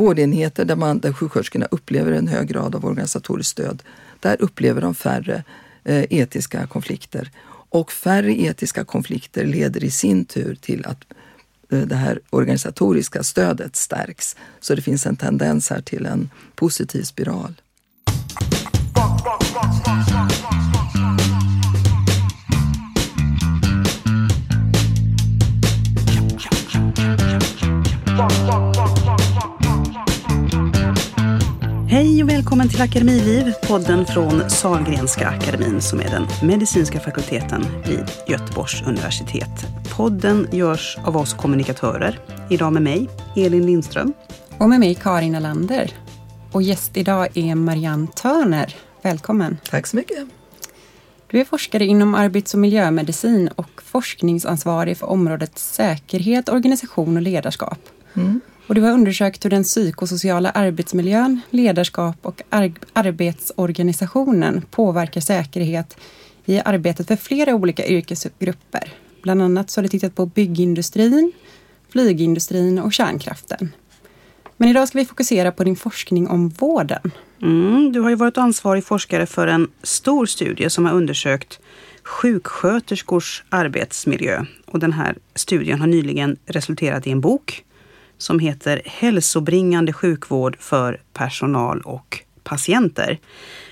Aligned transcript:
vårdenheter 0.00 0.64
där, 0.64 0.76
man, 0.76 0.98
där 0.98 1.12
sjuksköterskorna 1.12 1.66
upplever 1.70 2.12
en 2.12 2.28
hög 2.28 2.48
grad 2.48 2.74
av 2.74 2.84
organisatoriskt 2.84 3.50
stöd, 3.50 3.82
där 4.20 4.36
upplever 4.40 4.80
de 4.80 4.94
färre 4.94 5.44
eh, 5.84 6.04
etiska 6.10 6.66
konflikter. 6.66 7.30
Och 7.70 7.92
färre 7.92 8.32
etiska 8.32 8.84
konflikter 8.84 9.44
leder 9.44 9.84
i 9.84 9.90
sin 9.90 10.24
tur 10.24 10.54
till 10.54 10.86
att 10.86 11.04
eh, 11.72 11.80
det 11.80 11.96
här 11.96 12.20
organisatoriska 12.30 13.22
stödet 13.22 13.76
stärks. 13.76 14.36
Så 14.60 14.74
det 14.74 14.82
finns 14.82 15.06
en 15.06 15.16
tendens 15.16 15.70
här 15.70 15.80
till 15.80 16.06
en 16.06 16.30
positiv 16.54 17.02
spiral. 17.02 17.54
Hej 32.00 32.22
och 32.22 32.28
välkommen 32.28 32.68
till 32.68 32.82
Akademiliv, 32.82 33.52
podden 33.68 34.06
från 34.06 34.50
Salgrenska 34.50 35.28
akademin 35.28 35.80
som 35.80 36.00
är 36.00 36.10
den 36.10 36.26
medicinska 36.42 37.00
fakulteten 37.00 37.66
vid 37.86 38.04
Göteborgs 38.28 38.82
universitet. 38.82 39.66
Podden 39.96 40.48
görs 40.52 40.98
av 41.04 41.16
oss 41.16 41.34
kommunikatörer. 41.34 42.20
Idag 42.50 42.72
med 42.72 42.82
mig, 42.82 43.08
Elin 43.36 43.66
Lindström. 43.66 44.12
Och 44.58 44.68
med 44.68 44.80
mig, 44.80 44.94
Karin 44.94 45.34
Alander. 45.34 45.92
Och 46.52 46.62
gäst 46.62 46.96
idag 46.96 47.28
är 47.34 47.54
Marianne 47.54 48.06
Törner. 48.06 48.76
Välkommen. 49.02 49.58
Tack 49.70 49.86
så 49.86 49.96
mycket. 49.96 50.28
Du 51.26 51.40
är 51.40 51.44
forskare 51.44 51.84
inom 51.84 52.14
arbets 52.14 52.54
och 52.54 52.60
miljömedicin 52.60 53.48
och 53.48 53.82
forskningsansvarig 53.82 54.96
för 54.96 55.06
området 55.06 55.58
säkerhet, 55.58 56.48
organisation 56.48 57.16
och 57.16 57.22
ledarskap. 57.22 57.78
Mm. 58.14 58.40
Och 58.70 58.74
du 58.74 58.80
har 58.80 58.92
undersökt 58.92 59.44
hur 59.44 59.50
den 59.50 59.62
psykosociala 59.62 60.50
arbetsmiljön, 60.50 61.40
ledarskap 61.50 62.16
och 62.22 62.42
ar 62.50 62.72
arbetsorganisationen 62.92 64.62
påverkar 64.70 65.20
säkerhet 65.20 65.96
i 66.44 66.60
arbetet 66.64 67.06
för 67.06 67.16
flera 67.16 67.54
olika 67.54 67.86
yrkesgrupper. 67.86 68.92
Bland 69.22 69.42
annat 69.42 69.70
så 69.70 69.78
har 69.78 69.82
du 69.82 69.88
tittat 69.88 70.14
på 70.14 70.26
byggindustrin, 70.26 71.32
flygindustrin 71.92 72.78
och 72.78 72.92
kärnkraften. 72.92 73.72
Men 74.56 74.68
idag 74.68 74.88
ska 74.88 74.98
vi 74.98 75.04
fokusera 75.04 75.52
på 75.52 75.64
din 75.64 75.76
forskning 75.76 76.28
om 76.28 76.48
vården. 76.48 77.12
Mm, 77.42 77.92
du 77.92 78.00
har 78.00 78.10
ju 78.10 78.16
varit 78.16 78.38
ansvarig 78.38 78.84
forskare 78.84 79.26
för 79.26 79.46
en 79.46 79.68
stor 79.82 80.26
studie 80.26 80.70
som 80.70 80.86
har 80.86 80.92
undersökt 80.92 81.60
sjuksköterskors 82.02 83.44
arbetsmiljö. 83.48 84.44
Och 84.66 84.78
den 84.78 84.92
här 84.92 85.16
studien 85.34 85.80
har 85.80 85.86
nyligen 85.86 86.36
resulterat 86.46 87.06
i 87.06 87.10
en 87.10 87.20
bok 87.20 87.64
som 88.22 88.38
heter 88.38 88.82
Hälsobringande 88.84 89.92
sjukvård 89.92 90.56
för 90.60 91.00
personal 91.12 91.80
och 91.80 92.18
patienter. 92.42 93.18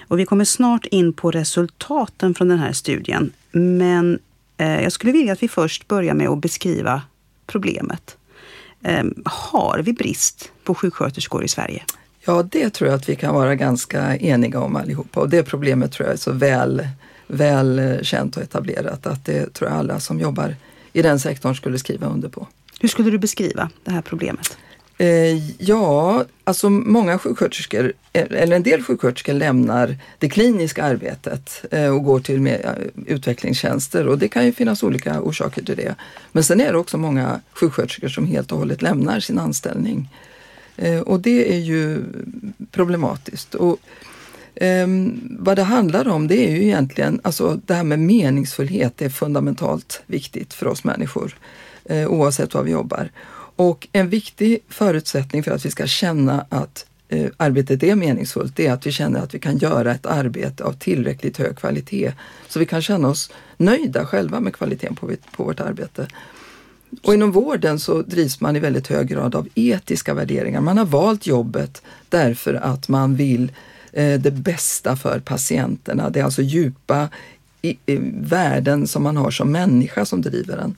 Och 0.08 0.18
vi 0.18 0.26
kommer 0.26 0.44
snart 0.44 0.86
in 0.86 1.12
på 1.12 1.30
resultaten 1.30 2.34
från 2.34 2.48
den 2.48 2.58
här 2.58 2.72
studien. 2.72 3.32
Men 3.52 4.18
eh, 4.56 4.82
jag 4.82 4.92
skulle 4.92 5.12
vilja 5.12 5.32
att 5.32 5.42
vi 5.42 5.48
först 5.48 5.88
börjar 5.88 6.14
med 6.14 6.28
att 6.28 6.40
beskriva 6.40 7.02
problemet. 7.46 8.16
Eh, 8.82 9.04
har 9.24 9.78
vi 9.84 9.92
brist 9.92 10.52
på 10.64 10.74
sjuksköterskor 10.74 11.44
i 11.44 11.48
Sverige? 11.48 11.82
Ja, 12.24 12.42
det 12.42 12.70
tror 12.70 12.90
jag 12.90 12.96
att 12.96 13.08
vi 13.08 13.16
kan 13.16 13.34
vara 13.34 13.54
ganska 13.54 14.16
eniga 14.16 14.60
om 14.60 14.76
allihopa. 14.76 15.20
Och 15.20 15.28
det 15.28 15.42
problemet 15.42 15.92
tror 15.92 16.06
jag 16.06 16.14
är 16.14 16.18
så 16.18 16.32
väl, 16.32 16.88
väl 17.26 17.98
känt 18.02 18.36
och 18.36 18.42
etablerat 18.42 19.06
att 19.06 19.24
det 19.24 19.54
tror 19.54 19.70
jag 19.70 19.78
alla 19.78 20.00
som 20.00 20.20
jobbar 20.20 20.56
i 20.92 21.02
den 21.02 21.20
sektorn 21.20 21.54
skulle 21.54 21.78
skriva 21.78 22.06
under 22.06 22.28
på. 22.28 22.46
Hur 22.78 22.88
skulle 22.88 23.10
du 23.10 23.18
beskriva 23.18 23.70
det 23.84 23.90
här 23.90 24.02
problemet? 24.02 24.58
Eh, 24.98 25.62
ja, 25.62 26.24
alltså 26.44 26.70
många 26.70 27.18
sjuksköterskor, 27.18 27.92
eh, 28.12 28.26
eller 28.30 28.56
en 28.56 28.62
del 28.62 28.82
sjuksköterskor 28.82 29.32
lämnar 29.32 29.96
det 30.18 30.28
kliniska 30.28 30.84
arbetet 30.84 31.64
eh, 31.70 31.88
och 31.88 32.04
går 32.04 32.20
till 32.20 32.58
utvecklingstjänster 33.06 34.08
och 34.08 34.18
det 34.18 34.28
kan 34.28 34.46
ju 34.46 34.52
finnas 34.52 34.82
olika 34.82 35.20
orsaker 35.20 35.64
till 35.64 35.76
det. 35.76 35.94
Men 36.32 36.44
sen 36.44 36.60
är 36.60 36.72
det 36.72 36.78
också 36.78 36.98
många 36.98 37.40
sjuksköterskor 37.52 38.08
som 38.08 38.26
helt 38.26 38.52
och 38.52 38.58
hållet 38.58 38.82
lämnar 38.82 39.20
sin 39.20 39.38
anställning. 39.38 40.08
Och 41.04 41.20
det 41.20 41.54
är 41.54 41.58
ju 41.58 42.02
problematiskt. 42.70 43.54
Och, 43.54 43.78
ehm, 44.54 45.20
vad 45.40 45.56
det 45.56 45.62
handlar 45.62 46.08
om 46.08 46.28
det 46.28 46.48
är 46.48 46.50
ju 46.50 46.62
egentligen, 46.64 47.20
alltså 47.24 47.60
det 47.66 47.74
här 47.74 47.84
med 47.84 47.98
meningsfullhet 47.98 48.92
det 48.96 49.04
är 49.04 49.10
fundamentalt 49.10 50.02
viktigt 50.06 50.54
för 50.54 50.66
oss 50.66 50.84
människor 50.84 51.34
eh, 51.88 52.08
oavsett 52.08 52.54
var 52.54 52.62
vi 52.62 52.70
jobbar. 52.70 53.10
Och 53.56 53.88
en 53.92 54.08
viktig 54.08 54.58
förutsättning 54.68 55.42
för 55.42 55.50
att 55.50 55.66
vi 55.66 55.70
ska 55.70 55.86
känna 55.86 56.46
att 56.48 56.86
eh, 57.08 57.30
arbetet 57.36 57.82
är 57.82 57.94
meningsfullt, 57.94 58.56
det 58.56 58.66
är 58.66 58.72
att 58.72 58.86
vi 58.86 58.92
känner 58.92 59.20
att 59.20 59.34
vi 59.34 59.38
kan 59.38 59.58
göra 59.58 59.94
ett 59.94 60.06
arbete 60.06 60.64
av 60.64 60.72
tillräckligt 60.72 61.36
hög 61.36 61.56
kvalitet. 61.56 62.12
Så 62.48 62.58
vi 62.58 62.66
kan 62.66 62.82
känna 62.82 63.08
oss 63.08 63.30
nöjda 63.56 64.06
själva 64.06 64.40
med 64.40 64.54
kvaliteten 64.54 64.96
på, 64.96 65.10
på 65.36 65.44
vårt 65.44 65.60
arbete. 65.60 66.06
Och 67.02 67.14
inom 67.14 67.32
vården 67.32 67.78
så 67.78 68.02
drivs 68.02 68.40
man 68.40 68.56
i 68.56 68.60
väldigt 68.60 68.86
hög 68.86 69.08
grad 69.08 69.34
av 69.34 69.48
etiska 69.54 70.14
värderingar. 70.14 70.60
Man 70.60 70.78
har 70.78 70.84
valt 70.84 71.26
jobbet 71.26 71.82
därför 72.08 72.54
att 72.54 72.88
man 72.88 73.16
vill 73.16 73.52
eh, 73.92 74.20
det 74.20 74.30
bästa 74.30 74.96
för 74.96 75.20
patienterna. 75.20 76.10
Det 76.10 76.20
är 76.20 76.24
alltså 76.24 76.42
djupa 76.42 77.08
i, 77.62 77.78
i, 77.86 77.98
värden 78.20 78.86
som 78.86 79.02
man 79.02 79.16
har 79.16 79.30
som 79.30 79.52
människa 79.52 80.04
som 80.04 80.22
driver 80.22 80.56
en. 80.56 80.76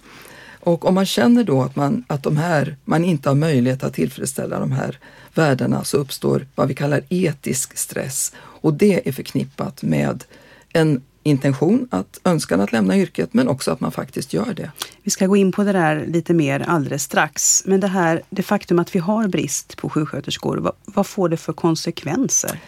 Och 0.60 0.84
om 0.84 0.94
man 0.94 1.06
känner 1.06 1.44
då 1.44 1.62
att, 1.62 1.76
man, 1.76 2.04
att 2.06 2.22
de 2.22 2.36
här, 2.36 2.76
man 2.84 3.04
inte 3.04 3.28
har 3.28 3.36
möjlighet 3.36 3.84
att 3.84 3.94
tillfredsställa 3.94 4.60
de 4.60 4.72
här 4.72 4.98
värdena 5.34 5.84
så 5.84 5.96
uppstår 5.96 6.46
vad 6.54 6.68
vi 6.68 6.74
kallar 6.74 7.02
etisk 7.08 7.78
stress. 7.78 8.32
Och 8.38 8.74
det 8.74 9.08
är 9.08 9.12
förknippat 9.12 9.82
med 9.82 10.24
en 10.72 11.02
intention, 11.22 11.88
att 11.90 12.20
önskan 12.24 12.60
att 12.60 12.72
lämna 12.72 12.96
yrket, 12.96 13.34
men 13.34 13.48
också 13.48 13.70
att 13.70 13.80
man 13.80 13.92
faktiskt 13.92 14.32
gör 14.32 14.54
det. 14.54 14.70
Vi 15.02 15.10
ska 15.10 15.26
gå 15.26 15.36
in 15.36 15.52
på 15.52 15.64
det 15.64 15.72
där 15.72 16.06
lite 16.06 16.34
mer 16.34 16.60
alldeles 16.60 17.02
strax. 17.02 17.62
Men 17.66 17.80
det 17.80 17.86
här, 17.86 18.22
det 18.30 18.42
faktum 18.42 18.78
att 18.78 18.94
vi 18.94 18.98
har 18.98 19.28
brist 19.28 19.76
på 19.76 19.88
sjuksköterskor, 19.88 20.56
vad, 20.56 20.72
vad 20.84 21.06
får 21.06 21.28
det 21.28 21.36
för 21.36 21.52
konsekvenser? 21.52 22.60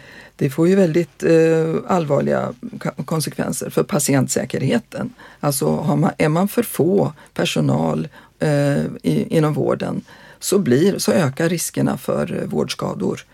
Det 0.43 0.51
får 0.51 0.69
ju 0.69 0.75
väldigt 0.75 1.23
eh, 1.23 1.75
allvarliga 1.87 2.53
konsekvenser 3.05 3.71
för 3.71 3.83
patientsäkerheten. 3.83 5.15
Alltså 5.41 5.97
man, 5.97 6.11
är 6.19 6.29
man 6.29 6.49
för 6.49 6.63
få 6.63 7.13
personal 7.35 8.09
eh, 8.39 8.85
i, 9.03 9.27
inom 9.37 9.55
vården 9.55 10.05
så, 10.41 10.59
blir, 10.59 10.99
så 10.99 11.13
ökar 11.13 11.49
riskerna 11.49 11.99
för 11.99 12.41
eh, 12.41 12.49
vårdskador. 12.49 13.25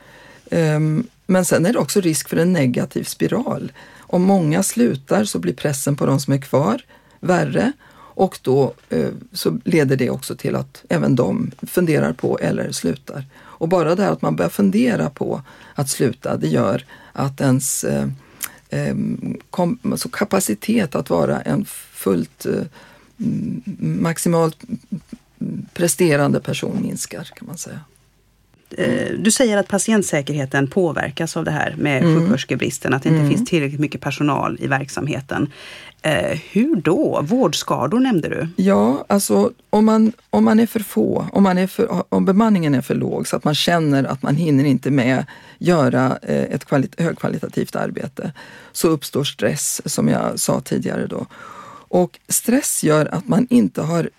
Eh, 0.51 0.81
men 1.27 1.45
sen 1.45 1.67
är 1.67 1.73
det 1.73 1.79
också 1.79 2.01
risk 2.01 2.29
för 2.29 2.37
en 2.37 2.53
negativ 2.53 3.05
spiral. 3.05 3.73
Om 3.99 4.23
många 4.23 4.63
slutar 4.63 5.25
så 5.25 5.39
blir 5.39 5.55
pressen 5.55 5.97
på 5.97 6.07
de 6.07 6.21
som 6.21 6.33
är 6.35 6.41
kvar 6.41 6.83
värre 7.21 7.73
och 8.19 8.39
då 8.43 8.75
eh, 8.89 9.11
så 9.33 9.59
leder 9.65 9.97
det 9.97 10.11
också 10.11 10.37
till 10.37 10.57
att 10.57 10.85
även 10.89 11.17
de 11.17 11.51
funderar 11.67 12.13
på 12.13 12.39
eller 12.39 12.73
slutar. 12.73 13.25
Och 13.59 13.69
bara 13.69 13.95
det 13.95 14.03
här 14.03 14.13
att 14.13 14.23
man 14.23 14.37
börjar 14.37 14.51
fundera 14.51 15.11
på 15.11 15.43
att 15.75 15.89
sluta, 15.89 16.37
det 16.37 16.49
gör 16.49 16.85
att 17.13 17.41
ens 17.41 17.85
eh, 17.85 18.09
eh 18.69 18.95
kom, 19.51 19.79
alltså 19.83 20.09
kapacitet 20.09 20.95
att 20.95 21.11
vara 21.11 21.41
en 21.41 21.65
fullt 21.93 22.47
eh, 22.47 22.63
maximalt 23.79 24.59
presterande 25.73 26.41
person 26.41 26.79
minskar 26.83 27.25
kan 27.37 27.47
man 27.47 27.59
säga. 27.59 27.81
Eh, 28.71 29.13
du 29.19 29.31
säger 29.31 29.57
att 29.57 29.69
patientsäkerheten 29.69 30.69
påverkas 30.69 31.37
av 31.37 31.45
det 31.45 31.51
här 31.51 31.75
med 31.79 32.03
mm. 32.03 32.15
sjuksköterskebristen, 32.15 32.95
att 32.95 33.03
det 33.03 33.09
inte 33.09 33.21
mm. 33.21 33.31
finns 33.31 33.51
tillräckligt 33.51 33.81
mycket 33.81 34.01
personal 34.01 34.59
i 34.61 34.67
verksamheten. 34.67 35.53
Eh, 36.03 36.39
hur 36.51 36.77
då? 36.77 37.21
Vårdskador 37.23 38.01
nämnde 38.01 38.29
du. 38.29 38.49
Ja, 38.57 39.05
alltså 39.09 39.53
om 39.71 39.85
man, 39.85 40.13
om 40.31 40.45
man 40.45 40.61
är 40.61 40.67
för 40.67 40.81
få, 40.81 41.27
om, 41.33 41.43
man 41.43 41.59
är 41.59 41.67
för, 41.67 42.05
om 42.09 42.25
bemanningen 42.25 42.75
är 42.75 42.81
för 42.81 42.95
låg 42.95 43.29
så 43.29 43.37
att 43.37 43.45
man 43.45 43.55
känner 43.55 44.05
att 44.05 44.23
man 44.23 44.37
hinner 44.37 44.65
inte 44.65 44.91
med 44.91 45.25
göra 45.59 46.19
eh, 46.23 46.43
ett 46.43 46.65
kvalit 46.65 47.01
högkvalitativt 47.01 47.77
arbete 47.77 48.33
så 48.73 48.89
uppstår 48.89 49.25
stress 49.25 49.83
som 49.85 50.09
jag 50.09 50.41
sa 50.41 50.61
tidigare 50.61 51.07
då. 51.07 51.27
Och 51.89 52.19
stress 52.29 52.85
gör 52.85 53.15
att 53.15 53.29
man 53.29 53.47
inte 53.51 53.83
har 53.83 54.11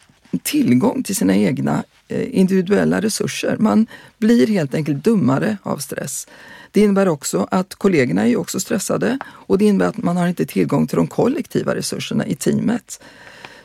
tillgång 0.44 1.04
till 1.04 1.16
sina 1.16 1.36
egna 1.36 1.84
eh, 2.08 2.38
individuella 2.38 3.02
resurser. 3.02 3.58
Man 3.60 3.88
blir 4.18 4.48
helt 4.48 4.74
enkelt 4.74 5.04
dummare 5.04 5.58
av 5.64 5.78
stress. 5.78 6.28
Det 6.72 6.82
innebär 6.82 7.08
också 7.08 7.48
att 7.52 7.76
kollegorna 7.76 8.28
är 8.28 8.38
också 8.38 8.60
stressade 8.60 9.20
och 9.28 9.58
det 9.58 9.66
innebär 9.66 9.86
att 9.86 9.98
man 9.98 10.18
har 10.18 10.28
inte 10.28 10.46
tillgång 10.46 10.88
till 10.88 10.96
de 10.96 11.08
kollektiva 11.08 11.76
resurserna 11.76 12.26
i 12.26 12.36
teamet. 12.36 13.02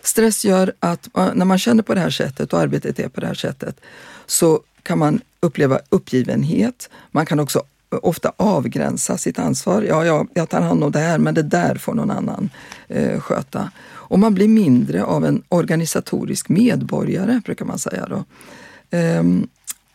Stress 0.02 0.44
gör 0.44 0.72
att 0.80 1.16
eh, 1.16 1.34
när 1.34 1.44
man 1.44 1.58
känner 1.58 1.82
på 1.82 1.94
det 1.94 2.00
här 2.00 2.10
sättet 2.10 2.52
och 2.52 2.60
arbetet 2.60 2.98
är 2.98 3.08
på 3.08 3.20
det 3.20 3.26
här 3.26 3.34
sättet 3.34 3.80
så 4.26 4.60
kan 4.82 4.98
man 4.98 5.20
uppleva 5.40 5.80
uppgivenhet. 5.88 6.90
Man 7.10 7.26
kan 7.26 7.40
också 7.40 7.62
ofta 8.02 8.32
avgränsa 8.36 9.18
sitt 9.18 9.38
ansvar. 9.38 9.82
Ja, 9.82 10.04
ja, 10.04 10.26
jag 10.34 10.48
tar 10.48 10.60
hand 10.60 10.84
om 10.84 10.92
det 10.92 10.98
här, 10.98 11.18
men 11.18 11.34
det 11.34 11.42
där 11.42 11.74
får 11.74 11.94
någon 11.94 12.10
annan 12.10 12.50
eh, 12.88 13.20
sköta. 13.20 13.70
Och 13.86 14.18
man 14.18 14.34
blir 14.34 14.48
mindre 14.48 15.04
av 15.04 15.24
en 15.24 15.42
organisatorisk 15.48 16.48
medborgare, 16.48 17.40
brukar 17.44 17.64
man 17.64 17.78
säga. 17.78 18.06
Då. 18.06 18.24
Ehm, 18.90 19.48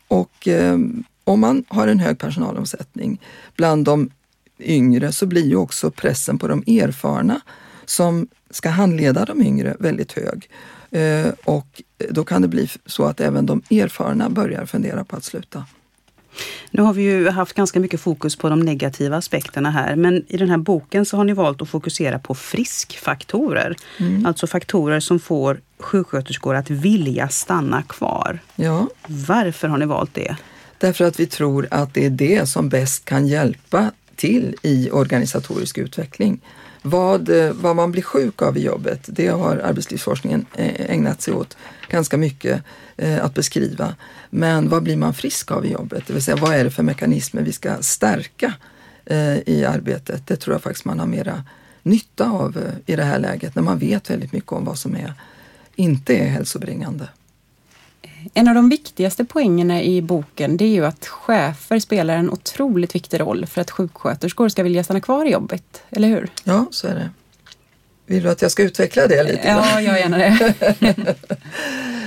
och, 0.08 0.48
ehm, 0.48 1.04
om 1.24 1.40
man 1.40 1.64
har 1.68 1.88
en 1.88 2.00
hög 2.00 2.20
personalomsättning 2.20 3.22
bland 3.56 3.86
de 3.86 4.10
yngre 4.60 5.12
så 5.12 5.26
blir 5.26 5.48
ju 5.48 5.56
också 5.56 5.92
pressen 5.92 6.38
på 6.38 6.48
de 6.48 6.64
erfarna 6.68 7.42
som 7.86 8.28
ska 8.50 8.70
handleda 8.70 9.26
de 9.26 9.42
yngre 9.42 9.76
väldigt 9.80 10.12
hög. 10.12 10.50
Eh, 10.92 11.32
och 11.44 11.82
då 12.10 12.24
kan 12.24 12.42
det 12.42 12.48
bli 12.48 12.70
så 12.86 13.06
att 13.06 13.20
även 13.20 13.46
de 13.46 13.62
erfarna 13.70 14.30
börjar 14.30 14.66
fundera 14.66 15.04
på 15.04 15.16
att 15.16 15.24
sluta. 15.24 15.66
Nu 16.72 16.82
har 16.82 16.94
vi 16.94 17.02
ju 17.02 17.30
haft 17.30 17.54
ganska 17.54 17.80
mycket 17.80 18.02
fokus 18.02 18.36
på 18.36 18.50
de 18.50 18.60
negativa 18.60 19.18
aspekterna 19.18 19.72
här, 19.72 19.96
men 19.96 20.26
i 20.28 20.38
den 20.38 20.50
här 20.50 20.58
boken 20.58 21.06
så 21.06 21.18
har 21.18 21.24
ni 21.24 21.34
valt 21.34 21.62
att 21.62 21.70
fokusera 21.70 22.20
på 22.20 22.36
friskfaktorer. 22.36 23.76
Mm. 23.98 24.26
Alltså 24.26 24.48
faktorer 24.48 25.00
som 25.00 25.20
får 25.20 25.60
sjuksköterskor 25.80 26.56
att 26.56 26.70
vilja 26.70 27.30
stanna 27.30 27.84
kvar. 27.84 28.40
Ja. 28.56 28.88
Varför 29.08 29.68
har 29.68 29.78
ni 29.78 29.86
valt 29.86 30.14
det? 30.14 30.36
Därför 30.78 31.06
att 31.06 31.20
vi 31.20 31.26
tror 31.26 31.68
att 31.72 31.94
det 31.94 32.06
är 32.06 32.10
det 32.10 32.50
som 32.50 32.70
bäst 32.70 33.06
kan 33.06 33.28
hjälpa 33.28 33.92
till 34.16 34.56
i 34.62 34.90
organisatorisk 34.92 35.78
utveckling. 35.78 36.42
Vad, 36.82 37.30
eh, 37.30 37.52
vad 37.54 37.76
man 37.76 37.92
blir 37.92 38.02
sjuk 38.02 38.42
av 38.42 38.58
i 38.58 38.64
jobbet, 38.64 39.00
det 39.06 39.28
har 39.28 39.58
arbetslivsforskningen 39.58 40.46
eh, 40.56 40.92
ägnat 40.92 41.22
sig 41.22 41.34
åt 41.34 41.58
ganska 41.90 42.18
mycket 42.18 42.64
eh, 42.98 43.26
att 43.26 43.34
beskriva. 43.34 43.96
Men 44.30 44.70
vad 44.70 44.84
blir 44.84 44.98
man 44.98 45.14
frisk 45.14 45.52
av 45.52 45.66
i 45.66 45.72
jobbet? 45.72 46.04
Det 46.08 46.14
vill 46.14 46.24
säga 46.24 46.38
vad 46.38 46.56
är 46.56 46.64
det 46.64 46.72
för 46.72 46.84
mekanismer 46.84 47.42
vi 47.42 47.54
ska 47.54 47.78
stärka 47.82 48.54
i 49.46 49.66
arbetet? 49.66 50.28
Det 50.28 50.36
tror 50.36 50.54
jag 50.54 50.62
faktiskt 50.62 50.86
man 50.86 51.00
har 51.00 51.08
mera 51.08 51.44
nytta 51.84 52.30
av 52.30 52.58
i 52.86 52.96
det 52.96 53.04
här 53.04 53.20
läget 53.20 53.56
när 53.56 53.64
man 53.64 53.78
vet 53.78 54.10
väldigt 54.10 54.34
mycket 54.34 54.52
om 54.52 54.66
vad 54.66 54.80
som 54.80 54.96
är, 54.96 55.14
inte 55.76 56.16
är 56.16 56.28
hälsobringande. 56.28 57.08
En 58.34 58.48
av 58.48 58.56
de 58.56 58.70
viktigaste 58.70 59.26
poängerna 59.26 59.84
i 59.84 60.02
boken 60.02 60.58
det 60.58 60.66
är 60.66 60.70
ju 60.70 60.86
att 60.86 61.08
chefer 61.08 61.80
spelar 61.80 62.18
en 62.18 62.30
otroligt 62.30 62.96
viktig 62.96 63.20
roll 63.20 63.46
för 63.46 63.62
att 63.62 63.72
sjuksköterskor 63.72 64.50
ska 64.50 64.64
vilja 64.64 64.84
stanna 64.84 65.02
kvar 65.02 65.26
i 65.26 65.32
jobbet, 65.32 65.84
eller 65.90 66.08
hur? 66.08 66.30
Ja, 66.44 66.66
så 66.72 66.88
är 66.88 66.96
det. 66.96 67.10
Vill 68.06 68.24
du 68.24 68.30
att 68.30 68.42
jag 68.42 68.52
ska 68.52 68.64
utveckla 68.64 69.08
det 69.08 69.24
lite? 69.24 69.48
Ja, 69.48 69.82
jag 69.82 70.00
gärna 70.00 70.18
det. 70.18 70.56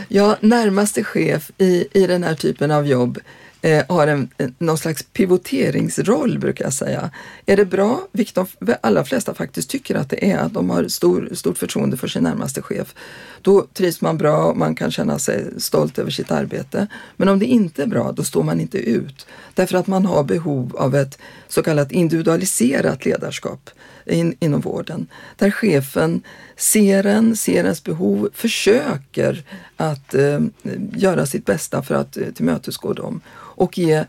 ja, 0.09 0.37
närmaste 0.41 1.05
chef 1.05 1.50
i, 1.59 1.87
i 1.93 2.06
den 2.06 2.25
här 2.25 2.35
typen 2.35 2.70
av 2.70 2.87
jobb 2.87 3.19
eh, 3.62 3.85
har 3.88 4.06
en, 4.06 4.29
någon 4.59 4.79
slags 4.79 5.03
pivoteringsroll 5.03 6.38
brukar 6.38 6.64
jag 6.64 6.73
säga. 6.73 7.11
Är 7.47 7.56
det 7.56 7.64
bra, 7.64 8.09
vilket 8.12 8.35
de 8.35 8.47
allra 8.81 9.05
flesta 9.05 9.35
faktiskt 9.35 9.70
tycker 9.70 9.94
att 9.94 10.11
det 10.11 10.31
är, 10.31 10.38
att 10.38 10.55
de 10.55 10.70
har 10.70 10.88
stor, 10.88 11.29
stort 11.32 11.59
förtroende 11.59 11.97
för 11.97 12.09
sin 12.09 12.23
närmaste 12.23 12.62
chef, 12.62 12.94
då 13.43 13.67
trivs 13.73 14.00
man 14.00 14.19
bra 14.19 14.44
och 14.44 14.56
man 14.56 14.75
kan 14.75 14.91
känna 14.91 15.19
sig 15.19 15.44
stolt 15.59 15.99
över 15.99 16.11
sitt 16.11 16.31
arbete. 16.31 16.87
Men 17.17 17.29
om 17.29 17.38
det 17.38 17.47
inte 17.47 17.82
är 17.82 17.87
bra, 17.87 18.12
då 18.12 18.25
står 18.25 18.43
man 18.43 18.61
inte 18.61 18.79
ut. 18.79 19.26
Därför 19.55 19.79
att 19.79 19.87
man 19.87 20.06
har 20.06 20.25
behov 20.25 20.76
av 20.76 20.94
ett 20.94 21.19
så 21.49 21.62
kallat 21.62 21.93
individualiserat 21.93 23.05
ledarskap 23.05 23.70
in, 24.06 24.34
inom 24.40 24.60
vården. 24.60 25.06
Där 25.37 25.50
chefen 25.50 26.22
ser 26.56 27.06
en, 27.06 27.37
ser 27.37 27.64
ens 27.64 27.84
behov, 27.84 28.28
försöker 28.34 29.44
att 29.76 30.14
eh, 30.14 30.40
göra 30.93 31.26
sitt 31.26 31.46
bästa 31.46 31.82
för 31.82 31.94
att 31.94 32.16
eh, 32.16 32.26
tillmötesgå 32.34 32.93
dem 32.93 33.20
och 33.34 33.78
ge 33.78 34.04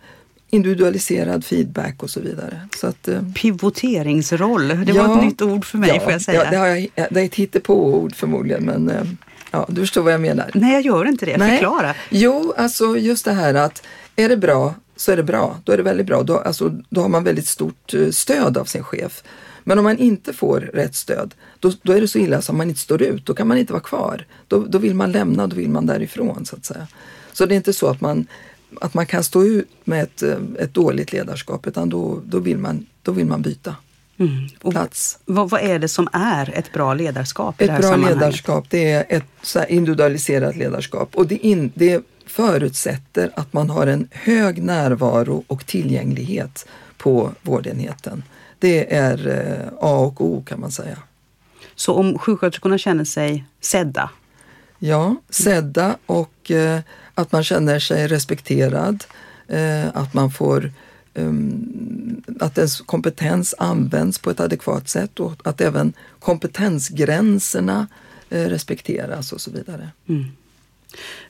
individualiserad 0.50 1.46
feedback 1.46 2.04
och 2.04 2.10
så 2.10 2.20
vidare. 2.20 2.68
Så 2.78 2.88
att, 2.88 3.08
eh, 3.08 3.22
Pivoteringsroll, 3.42 4.68
det 4.68 4.92
ja, 4.94 5.08
var 5.08 5.18
ett 5.18 5.24
nytt 5.24 5.42
ord 5.42 5.66
för 5.66 5.78
mig 5.78 5.92
ja, 5.94 6.00
får 6.00 6.12
jag 6.12 6.22
säga. 6.22 6.44
Ja, 6.44 6.52
det, 6.52 6.58
har 6.58 6.68
jag, 6.68 6.88
det 7.10 7.22
är 7.22 7.26
ett 7.26 7.36
hittepåord 7.36 8.16
förmodligen 8.16 8.64
men 8.64 8.90
eh, 8.90 9.04
ja, 9.52 9.66
du 9.70 9.82
förstår 9.82 10.02
vad 10.02 10.14
jag 10.14 10.22
menar. 10.22 10.52
Nej, 10.54 10.74
jag 10.74 10.82
gör 10.82 11.08
inte 11.08 11.26
det. 11.26 11.38
Nej. 11.38 11.52
Förklara. 11.52 11.96
Jo, 12.10 12.54
alltså 12.58 12.98
just 12.98 13.26
det 13.26 13.32
här 13.32 13.54
att 13.54 13.84
är 14.16 14.30
det 14.30 14.38
bra 14.38 14.74
så 14.96 15.12
är 15.12 15.18
det 15.18 15.24
bra. 15.24 15.58
Då 15.64 15.72
är 15.72 15.78
det 15.78 15.84
väldigt 15.84 16.06
bra. 16.06 16.24
Då, 16.24 16.38
alltså, 16.38 16.72
då 16.90 17.02
har 17.02 17.10
man 17.10 17.24
väldigt 17.24 17.48
stort 17.48 17.94
eh, 17.94 18.10
stöd 18.10 18.58
av 18.58 18.66
sin 18.66 18.84
chef. 18.84 19.24
Men 19.64 19.78
om 19.78 19.84
man 19.84 19.98
inte 19.98 20.34
får 20.34 20.60
rätt 20.60 20.96
stöd, 20.96 21.34
då, 21.60 21.72
då 21.82 21.94
är 21.94 22.02
det 22.02 22.08
så 22.08 22.20
illa 22.20 22.42
som 22.42 22.58
man 22.58 22.70
inte 22.70 22.82
står 22.82 23.02
ut. 23.02 23.26
Då 23.26 23.34
kan 23.34 23.48
man 23.48 23.58
inte 23.58 23.74
vara 23.74 23.84
kvar. 23.84 24.26
Då, 24.48 24.60
då 24.60 24.78
vill 24.78 24.96
man 24.96 25.12
lämna, 25.12 25.48
då 25.48 25.56
vill 25.56 25.70
man 25.70 25.86
därifrån 25.86 26.46
så 26.46 26.56
att 26.56 26.66
säga. 26.66 26.88
Så 27.34 27.46
det 27.46 27.54
är 27.54 27.58
inte 27.58 27.74
så 27.74 27.88
att 27.88 28.02
man 28.02 28.28
att 28.82 28.94
man 28.94 29.06
kan 29.06 29.24
stå 29.24 29.44
ut 29.44 29.70
med 29.84 30.04
ett, 30.04 30.24
eh, 30.24 30.38
ett 30.60 30.74
dåligt 30.74 31.12
ledarskap 31.12 31.68
utan 31.68 31.90
då, 31.90 32.22
då, 32.26 32.40
vill, 32.40 32.58
man, 32.58 32.86
då 33.02 33.12
vill 33.12 33.26
man 33.26 33.42
byta 33.42 33.76
mm. 34.18 34.72
plats. 34.72 35.20
Vad, 35.26 35.50
vad, 35.50 35.62
är 35.62 35.80
det 35.80 35.88
som 35.88 36.08
är 36.14 36.58
ett 36.58 36.74
bra 36.74 36.94
ledarskap? 36.94 37.62
ett 37.62 37.82
bra 37.82 37.96
ledarskap 37.96 38.66
det 38.70 38.92
är 38.92 39.06
ett 39.10 39.24
så 39.42 39.66
individualiserat 39.66 40.56
ledarskap 40.56 41.16
och 41.16 41.28
det, 41.28 41.36
in, 41.36 41.72
det 41.76 42.04
förutsätter 42.26 43.32
att 43.36 43.54
man 43.54 43.70
har 43.70 43.88
en 43.88 44.08
hög 44.12 44.64
närvaro 44.64 45.44
och 45.48 45.66
tillgänglighet 45.66 46.68
på 46.98 47.32
vårdenheten. 47.42 48.24
Det 48.64 48.94
är 48.96 49.28
eh, 49.28 49.68
A 49.80 49.98
och 49.98 50.22
O 50.22 50.44
kan 50.46 50.60
man 50.60 50.72
säga. 50.72 50.98
Så 51.76 51.94
om 51.94 52.20
sjuksköterskorna 52.20 52.78
känner 52.78 53.04
sig 53.04 53.46
sedda? 53.62 54.10
Ja, 54.80 55.16
sedda 55.30 55.98
och 56.06 56.52
eh, 56.52 56.80
att 57.14 57.32
man 57.32 57.44
känner 57.44 57.80
sig 57.80 58.08
respekterad, 58.08 59.04
eh, 59.48 59.88
att 59.94 60.14
man 60.14 60.32
får 60.32 60.72
um, 61.14 62.24
att 62.40 62.58
ens 62.58 62.82
kompetens 62.82 63.56
används 63.58 64.20
på 64.20 64.30
ett 64.30 64.40
adekvat 64.40 64.90
sätt 64.90 65.20
och 65.20 65.48
att 65.48 65.62
även 65.62 65.94
kompetensgränserna 66.20 67.88
respekteras 68.30 69.34
och 69.34 69.42
så 69.42 69.52
vidare. 69.52 69.90
Mm. 70.08 70.26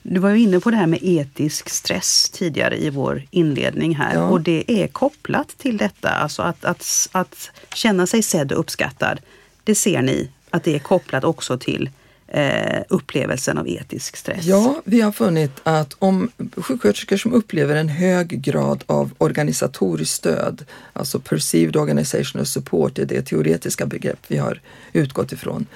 Du 0.02 0.20
var 0.20 0.30
ju 0.30 0.40
inne 0.40 0.60
på 0.60 0.70
det 0.70 0.76
här 0.76 0.86
med 0.86 0.98
etisk 1.02 1.68
stress 1.68 2.30
tidigare 2.30 2.82
i 2.82 2.90
vår 2.90 3.22
inledning 3.30 3.94
här 3.94 4.14
ja. 4.14 4.28
och 4.28 4.40
det 4.40 4.64
är 4.66 4.86
kopplat 4.86 5.48
till 5.58 5.76
detta, 5.76 6.08
alltså 6.08 6.42
att, 6.42 6.64
att, 6.64 7.08
att 7.12 7.50
känna 7.74 8.06
sig 8.06 8.22
sedd 8.22 8.52
och 8.52 8.60
uppskattad. 8.60 9.20
Det 9.64 9.74
ser 9.74 10.02
ni 10.02 10.30
att 10.50 10.64
det 10.64 10.74
är 10.74 10.78
kopplat 10.78 11.24
också 11.24 11.58
till 11.58 11.90
eh, 12.28 12.82
upplevelsen 12.88 13.58
av 13.58 13.68
etisk 13.68 14.16
stress? 14.16 14.44
Ja, 14.44 14.82
vi 14.84 15.00
har 15.00 15.12
funnit 15.12 15.60
att 15.62 15.96
om 15.98 16.30
sjuksköterskor 16.56 17.16
som 17.16 17.32
upplever 17.32 17.76
en 17.76 17.88
hög 17.88 18.42
grad 18.42 18.84
av 18.86 19.10
organisatoriskt 19.18 20.14
stöd, 20.14 20.64
alltså 20.92 21.20
perceived 21.20 21.76
organizational 21.76 22.46
support 22.46 22.98
är 22.98 23.04
det 23.04 23.22
teoretiska 23.22 23.86
begrepp 23.86 24.20
vi 24.28 24.36
har 24.36 24.60
utgått 24.92 25.32
ifrån, 25.32 25.66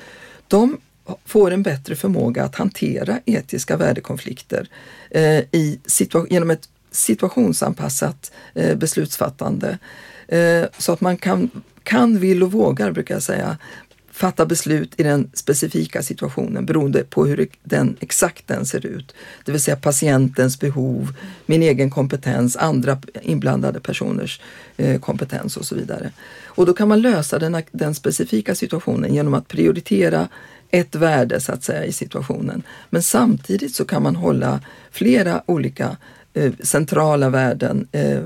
de 0.49 0.77
får 1.25 1.51
en 1.51 1.63
bättre 1.63 1.97
förmåga 1.97 2.45
att 2.45 2.55
hantera 2.55 3.21
etiska 3.25 3.77
värdekonflikter 3.77 4.69
eh, 5.11 5.39
i 5.39 5.81
genom 6.31 6.51
ett 6.51 6.69
situationsanpassat 6.91 8.33
eh, 8.55 8.77
beslutsfattande. 8.77 9.79
Eh, 10.29 10.65
så 10.79 10.93
att 10.93 11.01
man 11.01 11.17
kan, 11.17 11.51
kan, 11.83 12.19
vill 12.19 12.43
och 12.43 12.53
vågar, 12.53 12.93
brukar 12.93 13.15
jag 13.15 13.23
säga, 13.23 13.57
fatta 14.19 14.47
beslut 14.47 15.01
i 15.01 15.03
den 15.03 15.31
specifika 15.35 16.03
situationen 16.03 16.67
beroende 16.67 17.05
på 17.05 17.27
hur 17.27 17.49
den, 17.63 17.97
exakt 18.01 18.47
den 18.47 18.67
ser 18.67 18.87
ut. 18.87 19.15
Det 19.45 19.53
vill 19.53 19.61
säga 19.61 19.77
patientens 19.77 20.61
behov, 20.61 21.15
min 21.47 21.63
egen 21.63 21.91
kompetens, 21.91 22.57
andra 22.57 22.99
inblandade 23.23 23.81
personers 23.81 24.41
eh, 24.77 25.01
kompetens 25.01 25.57
och 25.57 25.65
så 25.65 25.75
vidare. 25.75 26.13
Och 26.45 26.67
då 26.67 26.73
kan 26.73 26.89
man 26.89 27.01
lösa 27.01 27.39
den, 27.39 27.63
den 27.73 27.95
specifika 27.95 28.55
situationen 28.55 29.15
genom 29.15 29.35
att 29.35 29.49
prioritera 29.49 30.29
ett 30.71 30.95
värde 30.95 31.41
så 31.41 31.53
att 31.53 31.65
säga 31.65 31.85
i 31.85 31.93
situationen. 31.93 32.63
Men 32.91 33.03
samtidigt 33.03 33.75
så 33.75 33.85
kan 33.85 34.03
man 34.03 34.17
hålla 34.17 34.61
flera 34.91 35.43
olika 35.47 35.97
eh, 36.35 36.53
centrala 36.63 37.31
värden, 37.31 37.89
eh, 37.93 38.23